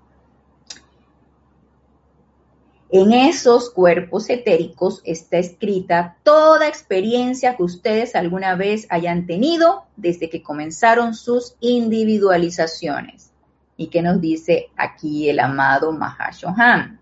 [2.92, 10.30] en esos cuerpos etéricos está escrita toda experiencia que ustedes alguna vez hayan tenido desde
[10.30, 13.32] que comenzaron sus individualizaciones.
[13.78, 17.00] ¿Y qué nos dice aquí el amado Mahashohan?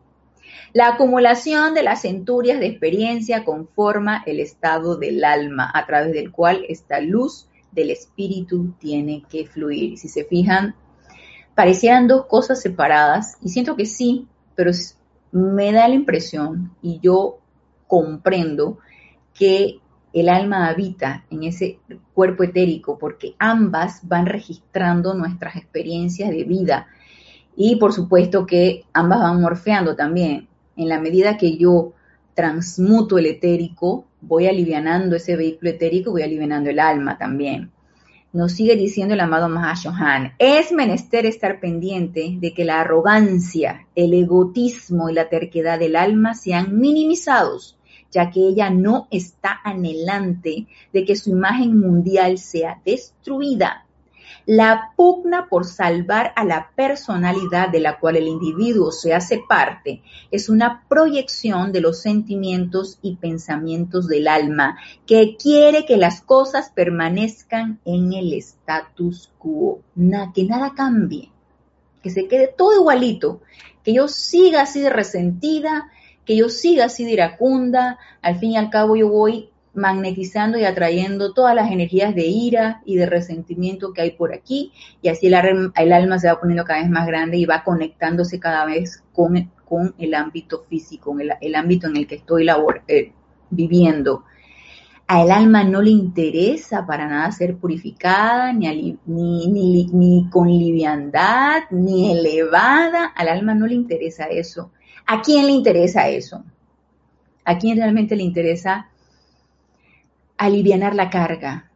[0.74, 6.32] La acumulación de las centurias de experiencia conforma el estado del alma a través del
[6.32, 9.98] cual esta luz del espíritu tiene que fluir.
[9.98, 10.76] Si se fijan,
[11.56, 14.72] parecieran dos cosas separadas y siento que sí, pero
[15.32, 17.40] me da la impresión y yo
[17.88, 18.80] comprendo
[19.34, 19.80] que
[20.14, 21.80] el alma habita en ese
[22.14, 26.88] cuerpo etérico porque ambas van registrando nuestras experiencias de vida
[27.56, 30.48] y por supuesto que ambas van morfeando también.
[30.76, 31.94] En la medida que yo
[32.36, 37.72] transmuto el etérico, voy alivianando ese vehículo etérico, voy alivianando el alma también.
[38.34, 44.14] Nos sigue diciendo el amado Mahashohan, es menester estar pendiente de que la arrogancia, el
[44.14, 47.78] egotismo y la terquedad del alma sean minimizados,
[48.12, 53.87] ya que ella no está anhelante de que su imagen mundial sea destruida
[54.48, 60.02] la pugna por salvar a la personalidad de la cual el individuo se hace parte
[60.32, 66.72] es una proyección de los sentimientos y pensamientos del alma que quiere que las cosas
[66.74, 69.82] permanezcan en el status quo,
[70.34, 71.30] que nada cambie,
[72.02, 73.42] que se quede todo igualito,
[73.84, 75.92] que yo siga así de resentida,
[76.24, 80.66] que yo siga así de iracunda, al fin y al cabo yo voy magnetizando y
[80.66, 85.28] atrayendo todas las energías de ira y de resentimiento que hay por aquí, y así
[85.28, 85.36] el,
[85.94, 89.94] alma se va poniendo cada vez más grande y va conectándose cada vez con, con
[90.00, 93.14] el ámbito físico, el, ámbito en el que estoy labor, eh,
[93.50, 94.26] viviendo.
[95.10, 100.50] A el alma no le interesa para nada ser purificada, ni, ni, ni, ni con
[100.50, 103.06] liviandad, ni elevada.
[103.16, 104.72] Al alma no le interesa eso.
[105.06, 106.44] ¿A quién le interesa eso?
[107.46, 108.90] ¿A quién realmente le interesa
[110.38, 111.72] alivianar la carga,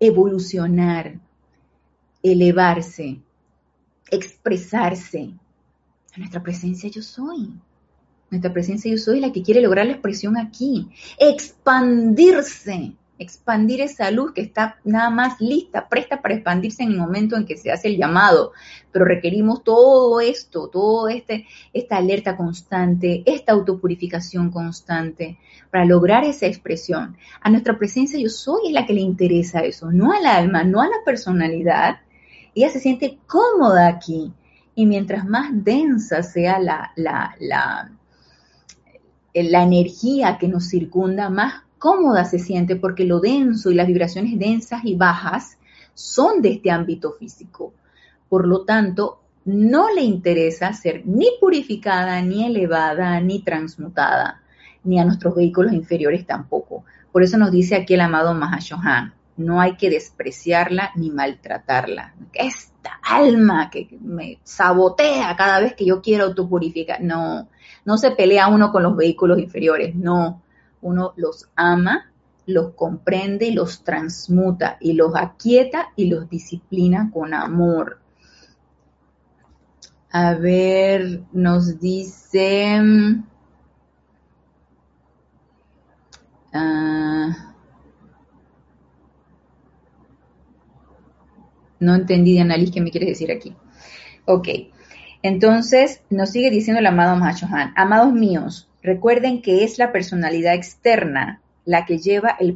[0.00, 1.20] evolucionar,
[2.22, 3.20] elevarse,
[4.10, 5.34] expresarse.
[6.14, 7.52] A nuestra presencia yo soy.
[8.30, 10.88] Nuestra presencia yo soy la que quiere lograr la expresión aquí,
[11.18, 17.36] expandirse expandir esa luz que está nada más lista, presta para expandirse en el momento
[17.36, 18.52] en que se hace el llamado.
[18.90, 25.38] Pero requerimos todo esto, todo este, esta alerta constante, esta autopurificación constante
[25.70, 27.16] para lograr esa expresión.
[27.40, 30.80] A nuestra presencia yo soy es la que le interesa eso, no al alma, no
[30.80, 32.00] a la personalidad.
[32.54, 34.32] Ella se siente cómoda aquí.
[34.76, 37.92] Y mientras más densa sea la, la, la,
[39.32, 44.38] la energía que nos circunda, más cómoda se siente porque lo denso y las vibraciones
[44.38, 45.58] densas y bajas
[45.92, 47.74] son de este ámbito físico.
[48.30, 54.40] Por lo tanto, no le interesa ser ni purificada, ni elevada, ni transmutada,
[54.82, 56.86] ni a nuestros vehículos inferiores tampoco.
[57.12, 62.14] Por eso nos dice aquí el amado Mahashohan, no hay que despreciarla ni maltratarla.
[62.32, 67.46] Esta alma que me sabotea cada vez que yo quiero autopurificar, no,
[67.84, 70.40] no se pelea uno con los vehículos inferiores, no
[70.84, 72.12] uno los ama,
[72.46, 78.00] los comprende y los transmuta y los aquieta y los disciplina con amor.
[80.10, 82.80] A ver, nos dice...
[86.52, 87.54] Ah,
[91.80, 93.56] no entendí, Annalise, qué me quieres decir aquí.
[94.26, 94.48] Ok,
[95.22, 101.40] entonces nos sigue diciendo el amado Mahachohan, amados míos, Recuerden que es la personalidad externa
[101.64, 102.54] la que lleva el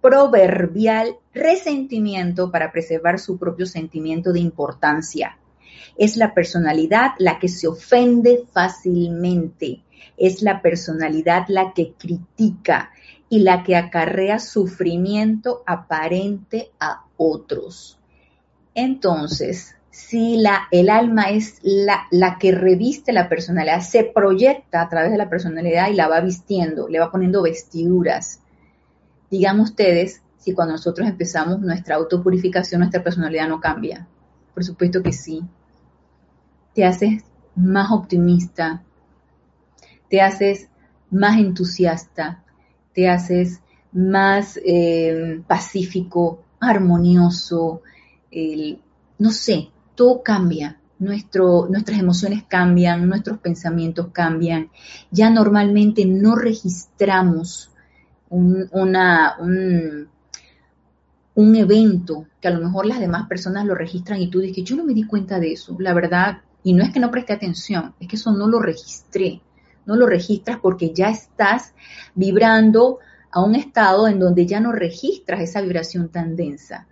[0.00, 5.38] proverbial resentimiento para preservar su propio sentimiento de importancia.
[5.96, 9.84] Es la personalidad la que se ofende fácilmente.
[10.16, 12.90] Es la personalidad la que critica
[13.28, 18.00] y la que acarrea sufrimiento aparente a otros.
[18.74, 24.88] Entonces, si la, el alma es la, la, que reviste la personalidad, se proyecta a
[24.88, 28.40] través de la personalidad y la va vistiendo, le va poniendo vestiduras.
[29.30, 34.08] Digan ustedes si cuando nosotros empezamos nuestra autopurificación, nuestra personalidad no cambia.
[34.54, 35.42] Por supuesto que sí.
[36.74, 37.24] Te haces
[37.54, 38.82] más optimista,
[40.08, 40.68] te haces
[41.10, 42.42] más entusiasta,
[42.94, 43.60] te haces
[43.92, 47.82] más eh, pacífico, armonioso,
[49.18, 50.78] no sé, todo cambia.
[50.98, 54.70] Nuestras emociones cambian, nuestros pensamientos cambian.
[55.10, 57.72] Ya normalmente no registramos
[58.28, 60.08] un, una, un,
[61.34, 64.76] un evento que a lo mejor las demás personas lo registran y tú dices, yo
[64.76, 67.94] no me di cuenta de eso, la verdad, y no es que no preste atención,
[68.00, 69.40] es que eso no lo registré,
[69.86, 71.74] no lo registras porque ya estás
[72.14, 72.98] vibrando
[73.30, 76.86] a un estado en donde ya no registras esa vibración tan densa.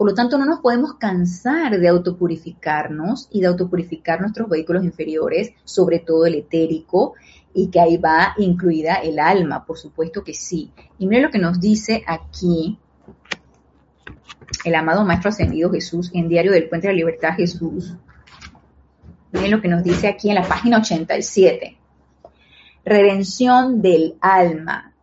[0.00, 5.52] Por lo tanto, no nos podemos cansar de autopurificarnos y de autopurificar nuestros vehículos inferiores,
[5.64, 7.16] sobre todo el etérico,
[7.52, 10.72] y que ahí va incluida el alma, por supuesto que sí.
[10.98, 12.78] Y miren lo que nos dice aquí
[14.64, 17.94] el amado Maestro Ascendido Jesús en Diario del Puente de la Libertad Jesús.
[19.32, 21.76] Miren lo que nos dice aquí en la página 87.
[22.86, 24.94] Redención del alma.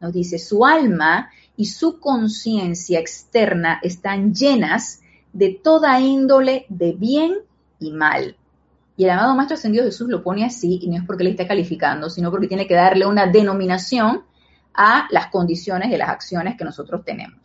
[0.00, 5.00] Nos dice, su alma y su conciencia externa están llenas
[5.32, 7.34] de toda índole de bien
[7.78, 8.36] y mal.
[8.96, 11.46] Y el amado Maestro Ascendido Jesús lo pone así, y no es porque le esté
[11.46, 14.24] calificando, sino porque tiene que darle una denominación
[14.72, 17.40] a las condiciones de las acciones que nosotros tenemos.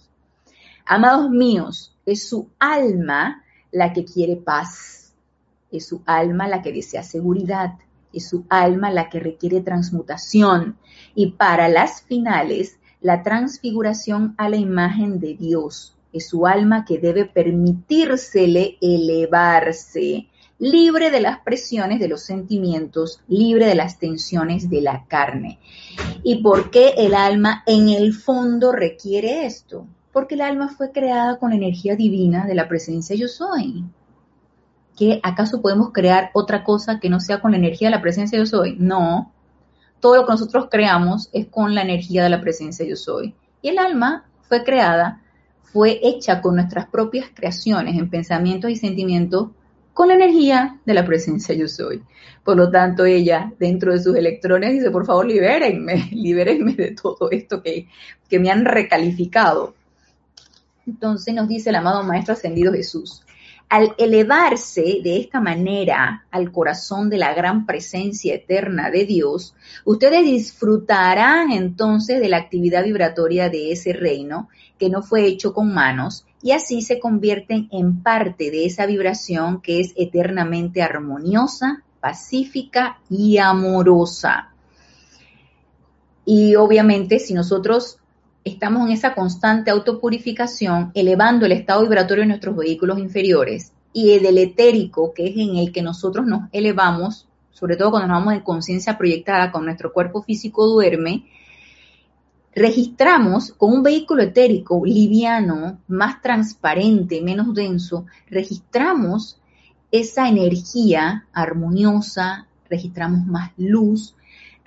[0.85, 5.13] Amados míos, es su alma la que quiere paz,
[5.71, 7.73] es su alma la que desea seguridad,
[8.11, 10.77] es su alma la que requiere transmutación
[11.13, 15.95] y para las finales la transfiguración a la imagen de Dios.
[16.11, 20.27] Es su alma que debe permitírsele elevarse,
[20.57, 25.59] libre de las presiones de los sentimientos, libre de las tensiones de la carne.
[26.23, 29.87] ¿Y por qué el alma en el fondo requiere esto?
[30.11, 33.85] Porque el alma fue creada con la energía divina de la presencia yo soy.
[34.97, 38.37] ¿Que acaso podemos crear otra cosa que no sea con la energía de la presencia
[38.37, 38.75] yo soy?
[38.77, 39.31] No.
[39.99, 43.35] Todo lo que nosotros creamos es con la energía de la presencia yo soy.
[43.61, 45.21] Y el alma fue creada,
[45.63, 49.49] fue hecha con nuestras propias creaciones en pensamientos y sentimientos
[49.93, 52.01] con la energía de la presencia yo soy.
[52.43, 57.29] Por lo tanto, ella, dentro de sus electrones, dice, por favor, libérenme, libérenme de todo
[57.31, 57.87] esto que,
[58.29, 59.75] que me han recalificado.
[60.87, 63.23] Entonces nos dice el amado Maestro Ascendido Jesús,
[63.69, 69.53] al elevarse de esta manera al corazón de la gran presencia eterna de Dios,
[69.85, 74.49] ustedes disfrutarán entonces de la actividad vibratoria de ese reino
[74.79, 79.61] que no fue hecho con manos y así se convierten en parte de esa vibración
[79.61, 84.51] que es eternamente armoniosa, pacífica y amorosa.
[86.25, 87.98] Y obviamente si nosotros
[88.49, 94.37] estamos en esa constante autopurificación, elevando el estado vibratorio de nuestros vehículos inferiores y del
[94.37, 98.41] etérico, que es en el que nosotros nos elevamos, sobre todo cuando nos vamos en
[98.41, 101.25] conciencia proyectada con nuestro cuerpo físico duerme,
[102.53, 109.39] registramos con un vehículo etérico liviano, más transparente, menos denso, registramos
[109.91, 114.15] esa energía armoniosa, registramos más luz,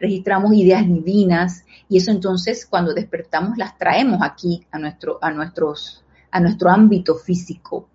[0.03, 6.05] registramos ideas divinas y eso entonces cuando despertamos las traemos aquí a nuestro, a nuestros,
[6.33, 7.89] a nuestro ámbito físico.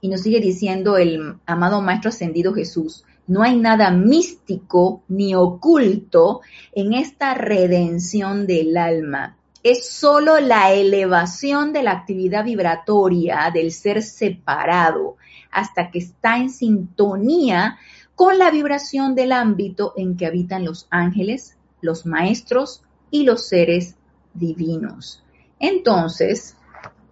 [0.00, 6.40] Y nos sigue diciendo el amado Maestro Ascendido Jesús, no hay nada místico ni oculto
[6.72, 9.36] en esta redención del alma.
[9.62, 15.18] Es solo la elevación de la actividad vibratoria del ser separado
[15.52, 17.78] hasta que está en sintonía
[18.20, 23.96] con la vibración del ámbito en que habitan los ángeles, los maestros y los seres
[24.34, 25.24] divinos.
[25.58, 26.54] Entonces,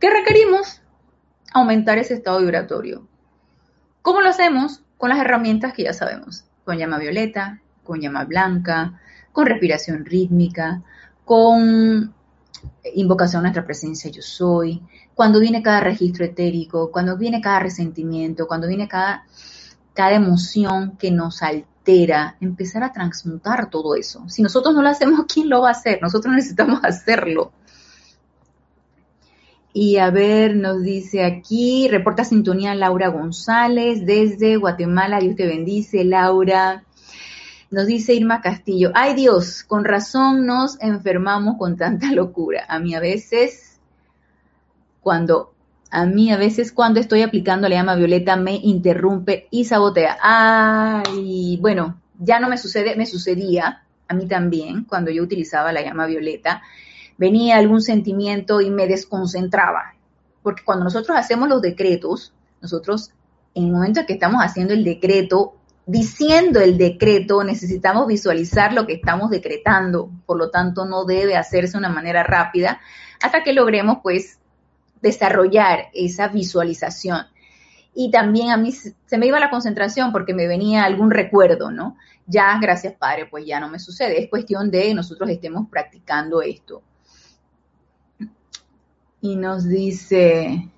[0.01, 0.83] ¿qué requerimos?
[1.55, 3.09] Aumentar ese estado vibratorio.
[4.03, 4.83] ¿Cómo lo hacemos?
[4.99, 9.01] Con las herramientas que ya sabemos, con llama violeta, con llama blanca,
[9.33, 10.83] con respiración rítmica,
[11.25, 12.13] con
[12.95, 14.83] invocación a nuestra presencia yo soy,
[15.15, 19.25] cuando viene cada registro etérico, cuando viene cada resentimiento, cuando viene cada
[19.99, 24.29] cada emoción que nos altera, empezar a transmutar todo eso.
[24.29, 25.99] Si nosotros no lo hacemos, ¿quién lo va a hacer?
[26.01, 27.51] Nosotros necesitamos hacerlo.
[29.73, 35.19] Y a ver, nos dice aquí, reporta sintonía Laura González desde Guatemala.
[35.19, 36.85] Dios te bendice, Laura.
[37.73, 42.67] Nos dice Irma Castillo, ay Dios, con razón nos enfermamos con tanta locura.
[42.69, 43.81] A mí a veces,
[45.01, 45.55] cuando
[45.91, 50.19] a mí a veces cuando estoy aplicando la llama violeta me interrumpe y sabotea.
[50.21, 55.83] Ay, bueno, ya no me sucede, me sucedía a mí también cuando yo utilizaba la
[55.83, 56.63] llama violeta.
[57.17, 59.95] Venía algún sentimiento y me desconcentraba.
[60.43, 63.13] Porque cuando nosotros hacemos los decretos, nosotros
[63.55, 65.55] en el momento en que estamos haciendo el decreto,
[65.87, 70.11] diciendo el decreto, necesitamos visualizar lo que estamos decretando.
[70.27, 72.81] Por lo tanto, no debe hacerse de una manera rápida
[73.21, 74.38] hasta que logremos pues
[75.01, 77.27] desarrollar esa visualización.
[77.95, 81.97] Y también a mí se me iba la concentración porque me venía algún recuerdo, ¿no?
[82.27, 84.23] Ya, gracias Padre, pues ya no me sucede.
[84.23, 86.83] Es cuestión de nosotros estemos practicando esto.
[89.21, 90.69] Y nos dice,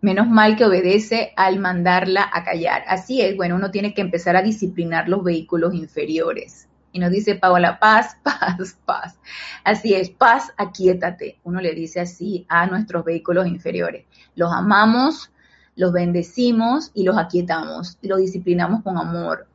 [0.00, 2.84] menos mal que obedece al mandarla a callar.
[2.88, 6.68] Así es, bueno, uno tiene que empezar a disciplinar los vehículos inferiores.
[6.96, 9.18] Y nos dice Paola, paz, paz, paz.
[9.64, 11.38] Así es, paz, aquíétate.
[11.44, 14.06] Uno le dice así a nuestros vehículos inferiores.
[14.34, 15.30] Los amamos,
[15.74, 17.98] los bendecimos y los aquietamos.
[18.00, 19.46] Y los disciplinamos con amor.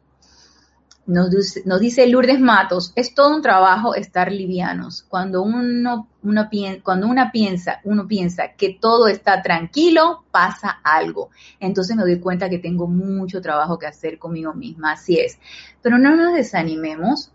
[1.12, 5.04] Nos dice, Lourdes Matos, es todo un trabajo estar livianos.
[5.04, 6.50] Cuando uno, uno,
[6.84, 11.30] cuando piensa, uno piensa que todo está tranquilo, pasa algo.
[11.60, 15.38] Entonces me doy cuenta que tengo mucho trabajo que hacer conmigo misma, así es.
[15.82, 17.32] Pero no nos desanimemos,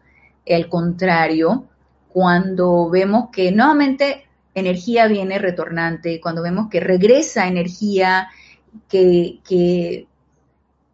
[0.49, 1.67] al contrario,
[2.09, 8.29] cuando vemos que nuevamente energía viene retornante, cuando vemos que regresa energía
[8.89, 10.07] que, que,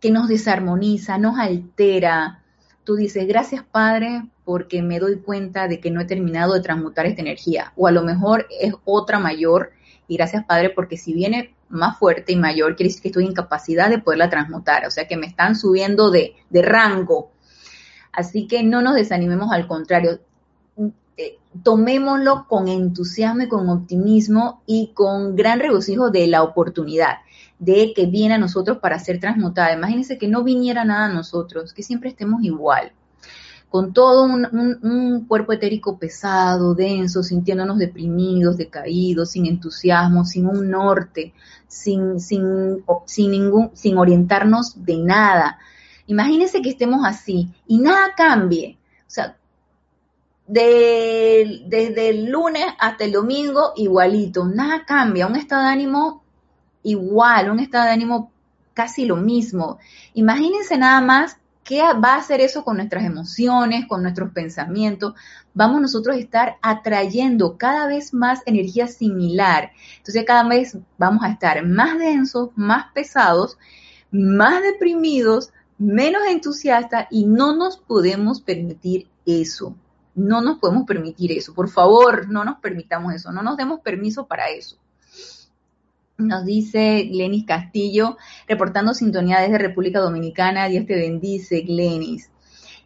[0.01, 2.41] que nos desarmoniza, nos altera,
[2.85, 7.07] tú dices, gracias Padre, porque me doy cuenta de que no he terminado de transmutar
[7.07, 7.72] esta energía.
[7.76, 9.72] O a lo mejor es otra mayor.
[10.09, 13.35] Y gracias Padre, porque si viene más fuerte y mayor, quiere decir que estoy en
[13.35, 14.87] capacidad de poderla transmutar.
[14.87, 17.30] O sea que me están subiendo de, de rango.
[18.12, 20.20] Así que no nos desanimemos, al contrario.
[21.16, 27.16] Eh, tomémoslo con entusiasmo y con optimismo y con gran regocijo de la oportunidad
[27.63, 29.73] de que viene a nosotros para ser transmutada.
[29.73, 32.93] Imagínense que no viniera nada a nosotros, que siempre estemos igual
[33.73, 41.33] con todo un, cuerpo etérico pesado, denso, sintiéndonos deprimidos, decaídos, sin entusiasmo, sin un norte,
[41.69, 45.59] sin, sin, sin, ningún, sin orientarnos de nada.
[46.07, 48.77] Imagínense que estemos así y nada cambie.
[49.07, 49.39] O sea,
[50.47, 56.22] desde el lunes hasta el domingo igualito, nada cambia, un estado de ánimo
[56.83, 58.33] igual, un estado de ánimo
[58.74, 59.78] casi lo mismo.
[60.14, 65.14] Imagínense nada más ¿Qué va a hacer eso con nuestras emociones, con nuestros pensamientos?
[65.55, 69.70] Vamos nosotros a estar atrayendo cada vez más energía similar.
[69.99, 73.59] Entonces cada vez vamos a estar más densos, más pesados,
[74.11, 79.76] más deprimidos, menos entusiastas y no nos podemos permitir eso.
[80.16, 81.55] No nos podemos permitir eso.
[81.55, 83.30] Por favor, no nos permitamos eso.
[83.30, 84.76] No nos demos permiso para eso.
[86.23, 88.16] Nos dice Glenis Castillo,
[88.49, 90.68] reportando sintonía desde República Dominicana.
[90.68, 92.31] Dios te bendice, Glenis.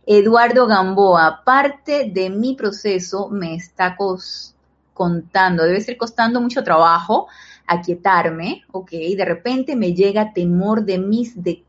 [0.06, 3.96] Eduardo Gamboa, parte de mi proceso me está
[4.94, 7.26] contando, debe ser costando mucho trabajo
[7.66, 11.64] aquietarme, ok, de repente me llega temor de mis de,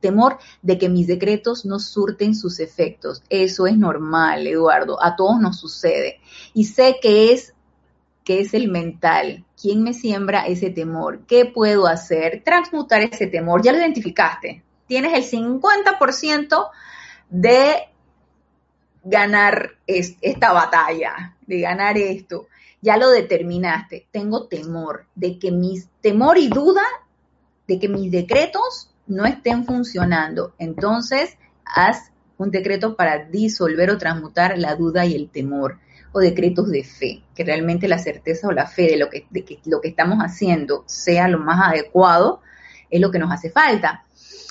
[0.00, 3.22] temor de que mis decretos no surten sus efectos.
[3.28, 6.20] Eso es normal, Eduardo, a todos nos sucede.
[6.54, 7.54] Y sé que es
[8.24, 9.44] que es el mental.
[9.60, 11.20] ¿Quién me siembra ese temor?
[11.26, 12.42] ¿Qué puedo hacer?
[12.44, 13.62] Transmutar ese temor.
[13.62, 14.62] Ya lo identificaste.
[14.86, 16.70] Tienes el 50%
[17.30, 17.88] de
[19.02, 22.48] ganar esta batalla, de ganar esto.
[22.82, 24.06] Ya lo determinaste.
[24.10, 26.82] Tengo temor de que mis temor y duda
[27.66, 30.54] de que mis decretos no estén funcionando.
[30.58, 35.78] Entonces, haz un decreto para disolver o transmutar la duda y el temor
[36.16, 39.58] o decretos de fe, que realmente la certeza o la fe de lo que, que
[39.66, 42.40] lo que estamos haciendo sea lo más adecuado,
[42.88, 44.02] es lo que nos hace falta.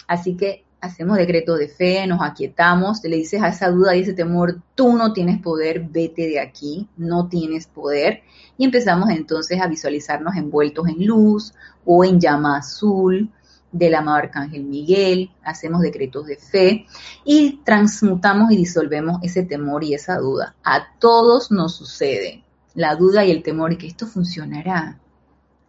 [0.08, 4.14] Así que hacemos decretos de fe, nos aquietamos, le dices a esa duda y ese
[4.14, 8.22] temor, tú no tienes poder, vete de aquí, no tienes poder.
[8.60, 13.32] Y empezamos entonces a visualizarnos envueltos en luz o en llama azul
[13.78, 16.86] del amado Arcángel Miguel, hacemos decretos de fe
[17.26, 20.56] y transmutamos y disolvemos ese temor y esa duda.
[20.64, 24.98] A todos nos sucede la duda y el temor y que esto funcionará.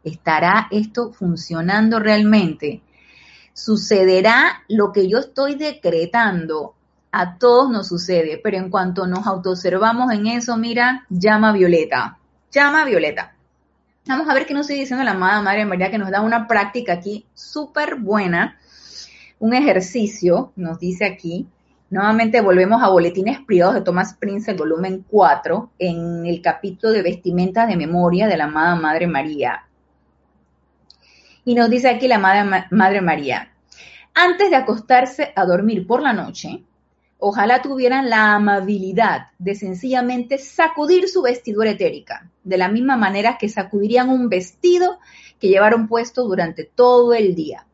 [0.04, 2.82] ¿Estará esto funcionando realmente?
[3.52, 6.74] ¿Sucederá lo que yo estoy decretando?
[7.10, 12.18] A todos nos sucede, pero en cuanto nos autoobservamos en eso, mira, llama Violeta,
[12.52, 13.35] llama Violeta.
[14.08, 16.46] Vamos a ver qué nos sigue diciendo la amada Madre María, que nos da una
[16.46, 18.56] práctica aquí súper buena,
[19.40, 21.48] un ejercicio, nos dice aquí.
[21.90, 27.02] Nuevamente volvemos a Boletines Privados de Thomas Prince, el volumen 4, en el capítulo de
[27.02, 29.64] Vestimentas de Memoria de la amada Madre María.
[31.44, 33.50] Y nos dice aquí la amada Madre María,
[34.14, 36.62] antes de acostarse a dormir por la noche,
[37.18, 43.48] Ojalá tuvieran la amabilidad de sencillamente sacudir su vestidura etérica, de la misma manera que
[43.48, 44.98] sacudirían un vestido
[45.40, 47.66] que llevaron puesto durante todo el día,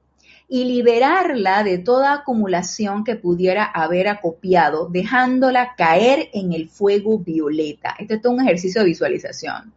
[0.49, 7.97] y liberarla de toda acumulación que pudiera haber acopiado, dejándola caer en el fuego violeta.
[7.99, 9.72] Este es todo un ejercicio de visualización.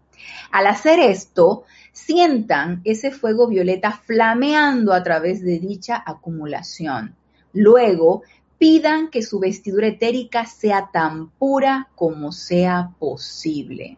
[0.51, 7.15] Al hacer esto, sientan ese fuego violeta flameando a través de dicha acumulación.
[7.53, 8.23] Luego,
[8.57, 13.97] pidan que su vestidura etérica sea tan pura como sea posible.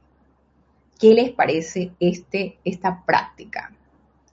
[1.00, 3.72] ¿Qué les parece este, esta práctica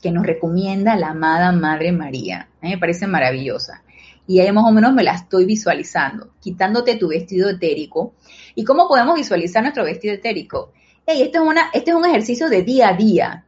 [0.01, 2.49] que nos recomienda la amada Madre María?
[2.61, 3.83] A mí me parece maravillosa.
[4.27, 8.15] Y ahí más o menos me la estoy visualizando, quitándote tu vestido etérico.
[8.55, 10.73] ¿Y cómo podemos visualizar nuestro vestido etérico?
[11.07, 13.45] Hey, este, es una, este es un ejercicio de día a día.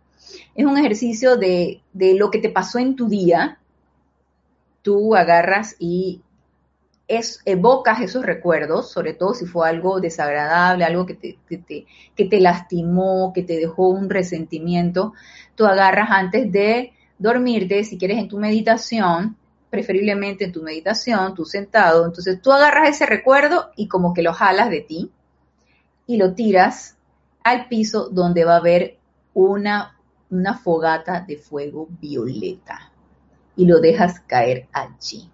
[0.54, 3.58] Es un ejercicio de, de lo que te pasó en tu día.
[4.82, 6.20] Tú agarras y
[7.08, 13.32] evocas esos recuerdos, sobre todo si fue algo desagradable, algo que te, que te, lastimó,
[13.32, 15.12] que te dejó un resentimiento,
[15.54, 19.36] tú agarras antes de dormirte, si quieres en tu meditación,
[19.70, 24.32] preferiblemente en tu meditación, tú sentado, entonces tú agarras ese recuerdo y como que lo
[24.32, 25.10] jalas de ti
[26.06, 26.96] y lo tiras
[27.44, 28.98] al piso donde va a haber
[29.32, 29.96] una,
[30.30, 32.90] una fogata de fuego violeta
[33.54, 35.30] y lo dejas caer allí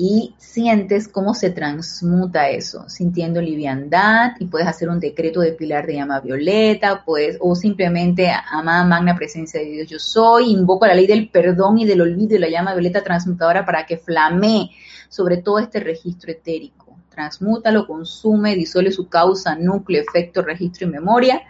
[0.00, 5.86] y sientes cómo se transmuta eso, sintiendo liviandad y puedes hacer un decreto de pilar
[5.86, 10.94] de llama violeta, pues, o simplemente, amada magna presencia de Dios, yo soy, invoco la
[10.94, 14.70] ley del perdón y del olvido y la llama violeta transmutadora para que flame
[15.08, 16.96] sobre todo este registro etérico.
[17.10, 21.42] Transmútalo, consume, disuelve su causa, núcleo, efecto, registro y memoria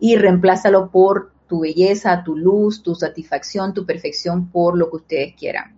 [0.00, 5.34] y reemplázalo por tu belleza, tu luz, tu satisfacción, tu perfección, por lo que ustedes
[5.36, 5.77] quieran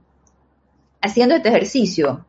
[1.01, 2.27] haciendo este ejercicio,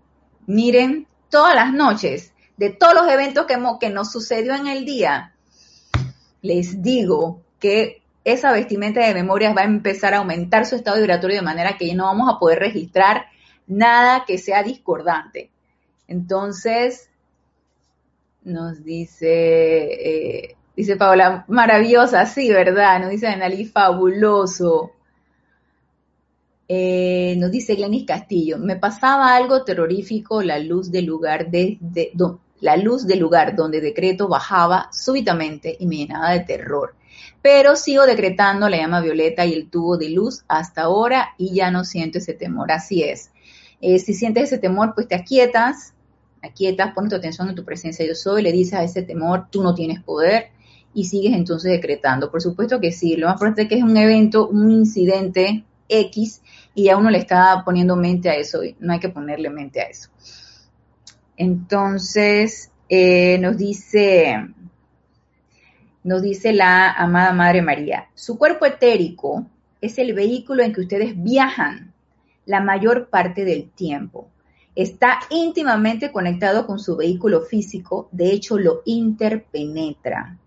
[0.48, 5.34] miren todas las noches de todos los eventos que, que nos sucedió en el día,
[6.42, 11.38] les digo que esa vestimenta de memorias va a empezar a aumentar su estado vibratorio
[11.38, 13.26] de manera que no vamos a poder registrar
[13.68, 15.50] nada que sea discordante.
[16.08, 17.10] Entonces,
[18.44, 23.00] nos dice, eh, dice Paola, maravillosa, sí, ¿verdad?
[23.00, 24.92] Nos dice Anali, fabuloso.
[26.74, 31.50] Eh, nos dice Glenis Castillo, me pasaba algo terrorífico, la luz del lugar
[32.62, 36.96] la luz del lugar donde decreto bajaba súbitamente y me llenaba de terror.
[37.42, 41.72] Pero sigo decretando la llama violeta y el tubo de luz hasta ahora y ya
[41.72, 42.72] no siento ese temor.
[42.72, 43.32] Así es.
[43.82, 45.94] Eh, si sientes ese temor, pues te aquietas,
[46.42, 49.62] aquietas, pones tu atención en tu presencia yo soy, le dices a ese temor, tú
[49.62, 50.52] no tienes poder
[50.94, 52.32] y sigues entonces decretando.
[52.32, 56.42] Por supuesto que sí, lo más fuerte es que es un evento, un incidente X
[56.74, 59.82] y ya uno le está poniendo mente a eso, y no hay que ponerle mente
[59.82, 60.10] a eso.
[61.38, 64.48] Entonces, eh, nos dice,
[66.04, 69.46] nos dice la amada Madre María, su cuerpo etérico
[69.82, 71.94] es el vehículo en que ustedes viajan
[72.46, 74.30] la mayor parte del tiempo.
[74.76, 80.38] Está íntimamente conectado con su vehículo físico, de hecho lo interpenetra.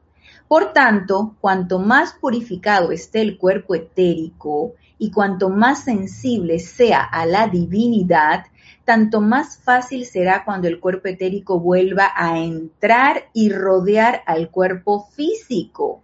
[0.55, 7.27] Por tanto, cuanto más purificado esté el cuerpo etérico y cuanto más sensible sea a
[7.27, 8.45] la divinidad,
[8.85, 15.09] tanto más fácil será cuando el cuerpo etérico vuelva a entrar y rodear al cuerpo
[15.11, 16.03] físico,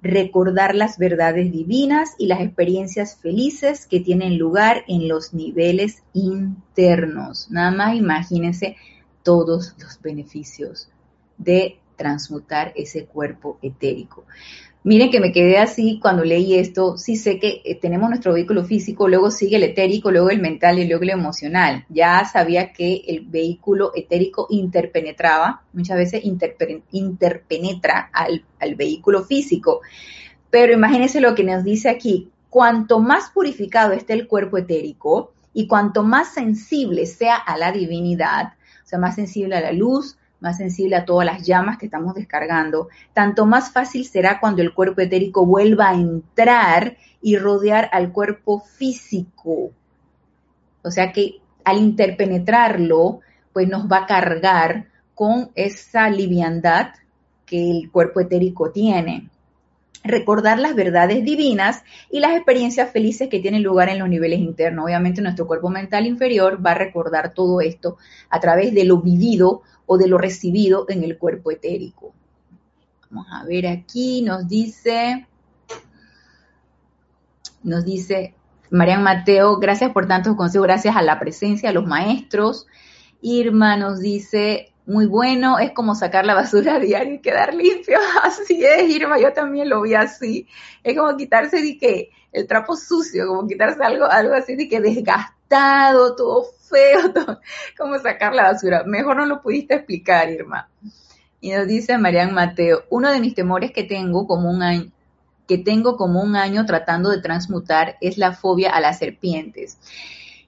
[0.00, 7.52] recordar las verdades divinas y las experiencias felices que tienen lugar en los niveles internos.
[7.52, 8.74] Nada más imagínense
[9.22, 10.88] todos los beneficios
[11.38, 14.24] de transmutar ese cuerpo etérico.
[14.84, 18.64] Miren que me quedé así cuando leí esto, sí sé que eh, tenemos nuestro vehículo
[18.64, 21.84] físico, luego sigue el etérico, luego el mental y luego el emocional.
[21.88, 29.82] Ya sabía que el vehículo etérico interpenetraba, muchas veces interpenetra al, al vehículo físico.
[30.50, 35.68] Pero imagínense lo que nos dice aquí, cuanto más purificado esté el cuerpo etérico y
[35.68, 40.58] cuanto más sensible sea a la divinidad, o sea, más sensible a la luz, más
[40.58, 45.00] sensible a todas las llamas que estamos descargando, tanto más fácil será cuando el cuerpo
[45.00, 49.70] etérico vuelva a entrar y rodear al cuerpo físico.
[50.82, 53.20] O sea que al interpenetrarlo,
[53.52, 56.88] pues nos va a cargar con esa liviandad
[57.46, 59.30] que el cuerpo etérico tiene
[60.04, 64.84] recordar las verdades divinas y las experiencias felices que tienen lugar en los niveles internos.
[64.84, 67.98] Obviamente nuestro cuerpo mental inferior va a recordar todo esto
[68.28, 72.14] a través de lo vivido o de lo recibido en el cuerpo etérico.
[73.10, 75.26] Vamos a ver aquí, nos dice,
[77.62, 78.34] nos dice
[78.70, 82.66] Marian Mateo, gracias por tantos consejos, gracias a la presencia de los maestros.
[83.20, 87.98] Irma nos dice, muy bueno, es como sacar la basura a diario y quedar limpio.
[88.22, 90.48] Así es, Irma, yo también lo vi así.
[90.82, 94.80] Es como quitarse de que el trapo sucio, como quitarse algo, algo así de que
[94.80, 97.40] desgastado, todo feo, todo,
[97.76, 98.84] como sacar la basura.
[98.84, 100.68] Mejor no lo pudiste explicar, Irma.
[101.40, 104.90] Y nos dice Marian Mateo, uno de mis temores que tengo como un año,
[105.46, 109.78] que tengo como un año tratando de transmutar es la fobia a las serpientes.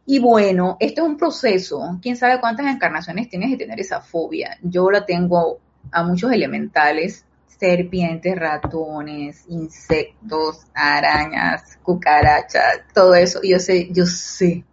[0.07, 1.99] Y bueno, esto es un proceso.
[2.03, 4.59] Quién sabe cuántas encarnaciones tienes de tener esa fobia.
[4.63, 5.59] Yo la tengo
[5.91, 13.41] a muchos elementales, serpientes, ratones, insectos, arañas, cucarachas, todo eso.
[13.43, 14.65] Yo sé, yo sé,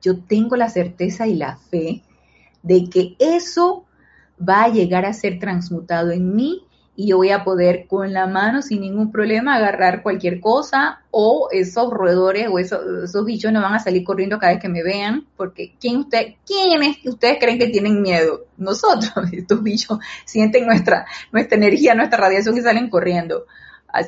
[0.00, 2.02] yo tengo la certeza y la fe
[2.62, 3.84] de que eso
[4.40, 6.66] va a llegar a ser transmutado en mí
[7.00, 11.48] y yo voy a poder con la mano sin ningún problema agarrar cualquier cosa o
[11.50, 15.26] esos roedores o esos, bichos no van a salir corriendo cada vez que me vean
[15.34, 18.44] porque ¿quién usted, ¿quiénes ustedes creen que tienen miedo?
[18.58, 23.46] Nosotros, estos bichos sienten nuestra, nuestra energía, nuestra radiación y salen corriendo.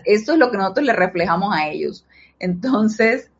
[0.04, 2.04] Esto es lo que nosotros le reflejamos a ellos.
[2.38, 3.30] Entonces,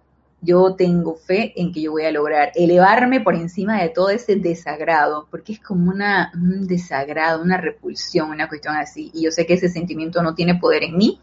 [0.45, 4.35] yo tengo fe en que yo voy a lograr elevarme por encima de todo ese
[4.35, 9.13] desagrado, porque es como una, un desagrado, una repulsión, una cuestión así.
[9.15, 11.21] Y yo sé que ese sentimiento no tiene poder en mí,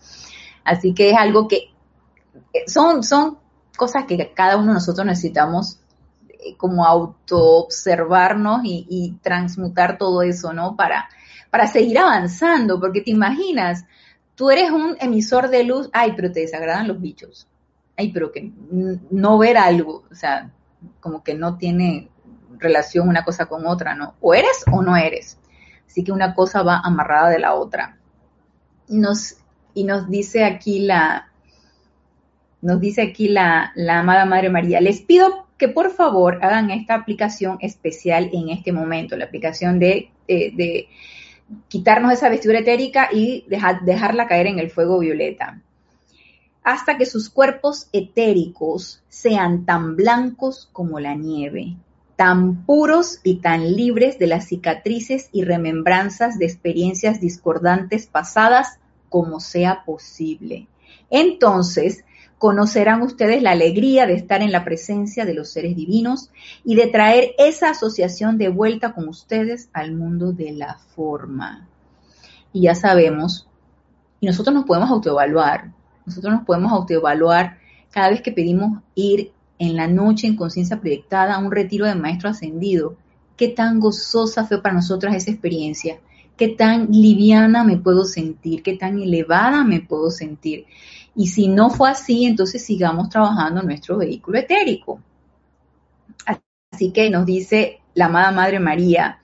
[0.64, 1.74] así que es algo que
[2.54, 3.38] eh, son, son
[3.76, 5.82] cosas que cada uno de nosotros necesitamos
[6.30, 10.78] eh, como auto-observarnos y, y, transmutar todo eso, ¿no?
[10.78, 11.10] Para,
[11.52, 13.84] para seguir avanzando, porque te imaginas,
[14.36, 17.50] tú eres un emisor de luz, ay, pero te desagradan los bichos
[18.00, 18.50] ay, pero que
[19.12, 20.52] no ver algo, o sea,
[21.02, 22.08] como que no tiene
[22.58, 24.16] relación una cosa con otra, ¿no?
[24.22, 25.38] O eres o no eres.
[25.86, 27.98] Así que una cosa va amarrada de la otra.
[28.88, 29.36] Nos,
[29.74, 31.30] y nos dice aquí la,
[32.62, 36.96] nos dice aquí la, la amada Madre María, les pido que por favor hagan esta
[36.96, 40.88] aplicación especial en este momento, la aplicación de, de,
[41.68, 45.62] quitarnos esa vestidura etérica y dejar, dejarla caer en el fuego violeta
[46.70, 51.78] hasta que sus cuerpos etéricos sean tan blancos como la nieve,
[52.16, 58.78] tan puros y tan libres de las cicatrices y remembranzas de experiencias discordantes pasadas
[59.10, 60.68] como sea posible.
[61.10, 62.04] Entonces,
[62.38, 66.30] conocerán ustedes la alegría de estar en la presencia de los seres divinos
[66.64, 71.68] y de traer esa asociación de vuelta con ustedes al mundo de la forma.
[72.54, 73.48] Y ya sabemos,
[74.20, 75.79] y nosotros nos podemos autoevaluar,
[76.10, 77.58] nosotros nos podemos autoevaluar
[77.92, 81.96] cada vez que pedimos ir en la noche en conciencia proyectada a un retiro de
[81.96, 82.96] maestro ascendido.
[83.36, 86.00] Qué tan gozosa fue para nosotras esa experiencia.
[86.38, 90.66] Qué tan liviana me puedo sentir, qué tan elevada me puedo sentir.
[91.16, 95.02] Y si no fue así, entonces sigamos trabajando nuestro vehículo etérico.
[96.72, 99.20] Así que nos dice la amada Madre María,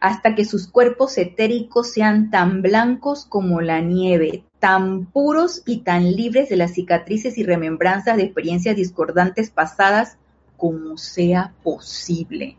[0.00, 6.12] hasta que sus cuerpos etéricos sean tan blancos como la nieve, tan puros y tan
[6.12, 10.18] libres de las cicatrices y remembranzas de experiencias discordantes pasadas
[10.56, 12.58] como sea posible.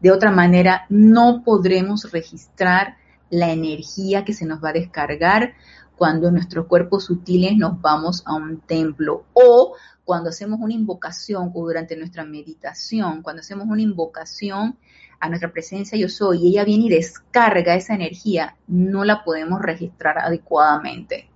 [0.00, 2.96] De otra manera, no podremos registrar
[3.30, 5.54] la energía que se nos va a descargar
[5.94, 11.64] cuando nuestros cuerpos sutiles nos vamos a un templo o cuando hacemos una invocación o
[11.64, 14.76] durante nuestra meditación, cuando hacemos una invocación
[15.20, 19.62] a nuestra presencia yo soy y ella viene y descarga esa energía, no la podemos
[19.62, 21.28] registrar adecuadamente.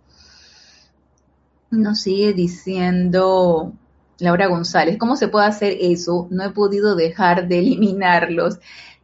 [1.70, 3.72] Nos sigue diciendo
[4.18, 6.26] Laura González, ¿cómo se puede hacer eso?
[6.30, 8.58] No he podido dejar de eliminarlos.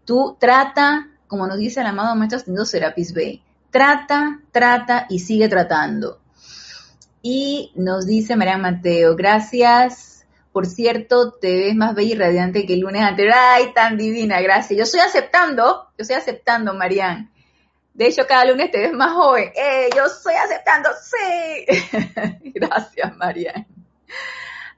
[0.04, 5.48] Tú trata, como nos dice el amado maestro Ascendido Serapis B, trata, trata y sigue
[5.48, 6.18] tratando.
[7.22, 10.14] Y nos dice María Mateo, gracias
[10.54, 13.34] por cierto, te ves más bella y radiante que el lunes anterior.
[13.36, 14.40] ¡Ay, tan divina!
[14.40, 14.78] Gracias.
[14.78, 17.32] Yo estoy aceptando, yo estoy aceptando, Marian.
[17.94, 19.52] De hecho, cada lunes te ves más joven.
[19.54, 20.90] ¡Eh, yo estoy aceptando!
[21.00, 22.50] ¡Sí!
[22.54, 23.66] Gracias, Marian.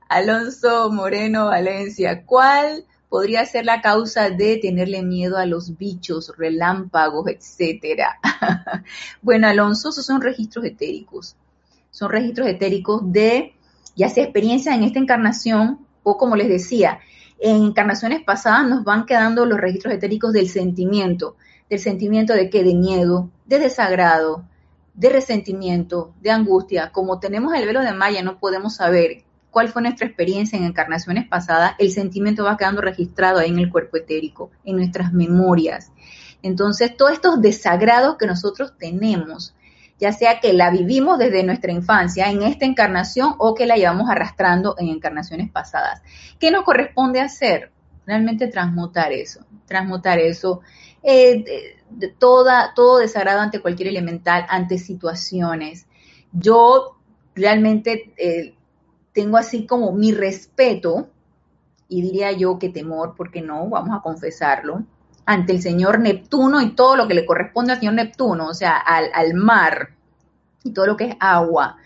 [0.08, 7.26] Alonso Moreno Valencia, ¿cuál podría ser la causa de tenerle miedo a los bichos, relámpagos,
[7.28, 8.18] etcétera?
[9.22, 11.36] bueno, Alonso, esos son registros etéricos.
[11.90, 13.54] Son registros etéricos de
[13.96, 17.00] ya sea experiencia en esta encarnación o como les decía,
[17.38, 21.36] en encarnaciones pasadas nos van quedando los registros etéricos del sentimiento,
[21.68, 24.44] del sentimiento de qué, de miedo, de desagrado,
[24.94, 26.90] de resentimiento, de angustia.
[26.90, 31.26] Como tenemos el velo de Maya, no podemos saber cuál fue nuestra experiencia en encarnaciones
[31.26, 35.92] pasadas, el sentimiento va quedando registrado ahí en el cuerpo etérico, en nuestras memorias.
[36.42, 39.54] Entonces, todos estos desagrados que nosotros tenemos,
[39.98, 44.10] ya sea que la vivimos desde nuestra infancia en esta encarnación o que la llevamos
[44.10, 46.02] arrastrando en encarnaciones pasadas.
[46.38, 47.72] ¿Qué nos corresponde hacer?
[48.04, 50.60] Realmente transmutar eso, transmutar eso,
[51.08, 51.76] eh,
[52.18, 55.86] toda, todo desagrado ante cualquier elemental, ante situaciones.
[56.32, 56.96] Yo
[57.36, 58.54] realmente eh,
[59.12, 61.08] tengo así como mi respeto,
[61.88, 64.84] y diría yo que temor, porque no, vamos a confesarlo,
[65.26, 68.76] ante el señor Neptuno y todo lo que le corresponde al señor Neptuno, o sea,
[68.76, 69.90] al, mar
[70.64, 71.76] y todo lo que es agua.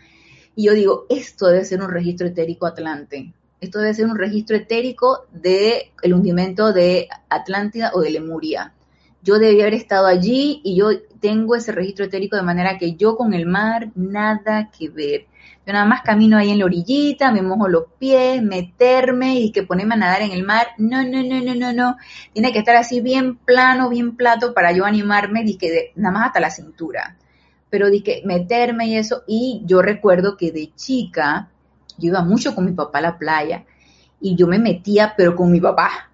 [0.56, 3.34] Y yo digo, esto debe ser un registro etérico atlante.
[3.60, 8.72] Esto debe ser un registro etérico del el hundimiento de Atlántida o de Lemuria.
[9.22, 10.88] Yo debía haber estado allí y yo
[11.20, 15.26] tengo ese registro etérico de manera que yo con el mar nada que ver.
[15.66, 19.62] Yo nada más camino ahí en la orillita, me mojo los pies, meterme y que
[19.62, 20.68] ponerme a nadar en el mar.
[20.78, 21.96] No, no, no, no, no, no.
[22.32, 26.26] Tiene que estar así bien plano, bien plato para yo animarme y que nada más
[26.28, 27.18] hasta la cintura.
[27.68, 29.22] Pero di que meterme y eso.
[29.26, 31.50] Y yo recuerdo que de chica
[31.98, 33.64] yo iba mucho con mi papá a la playa
[34.20, 36.10] y yo me metía, pero con mi papá.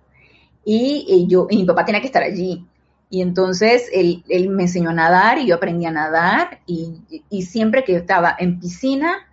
[0.65, 2.67] Y, yo, y mi papá tenía que estar allí.
[3.09, 7.01] Y entonces él, él, me enseñó a nadar y yo aprendí a nadar y,
[7.31, 9.29] y, siempre que estaba en piscina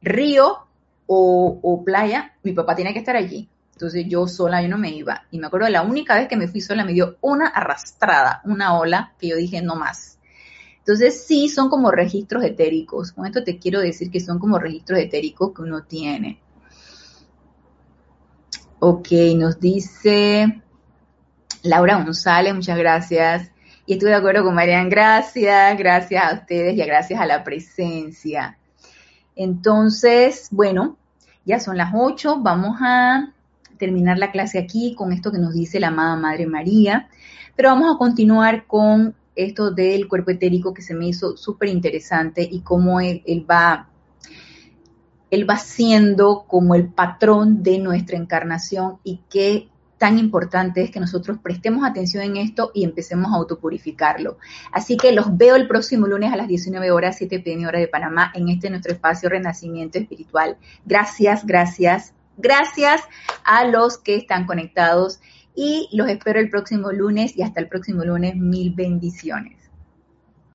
[0.00, 0.66] río
[1.06, 3.48] o, o playa, mi papá tiene que estar allí.
[3.72, 5.24] Entonces yo sola, yo no me iba.
[5.30, 8.40] Y me acuerdo de la única vez que me fui sola, me dio una arrastrada,
[8.44, 10.18] una ola, que yo dije, no más.
[10.78, 13.12] Entonces sí son como registros etéricos.
[13.12, 16.40] Con esto te quiero decir que son como registros etéricos que uno tiene.
[18.80, 20.62] Ok, nos dice
[21.62, 23.50] Laura González, muchas gracias.
[23.86, 28.58] Y estoy de acuerdo con Marian, gracias, gracias a ustedes y gracias a la presencia.
[29.36, 30.96] Entonces, bueno,
[31.44, 33.32] ya son las 8, vamos a
[33.78, 37.08] terminar la clase aquí con esto que nos dice la amada Madre María,
[37.56, 42.46] pero vamos a continuar con esto del cuerpo etérico que se me hizo súper interesante
[42.48, 43.88] y cómo él, va
[45.30, 49.68] él va siendo como el patrón de nuestra encarnación y qué
[50.02, 54.36] tan importante es que nosotros prestemos atención en esto y empecemos a autopurificarlo.
[54.72, 57.86] Así que los veo el próximo lunes a las 19 horas, 7 pm hora de
[57.86, 60.56] Panamá, en este nuestro espacio Renacimiento Espiritual.
[60.84, 63.02] Gracias, gracias, Gracias
[63.44, 65.20] a los que están conectados
[65.54, 68.34] y los espero el próximo lunes y hasta el próximo lunes.
[68.34, 69.61] Mil bendiciones.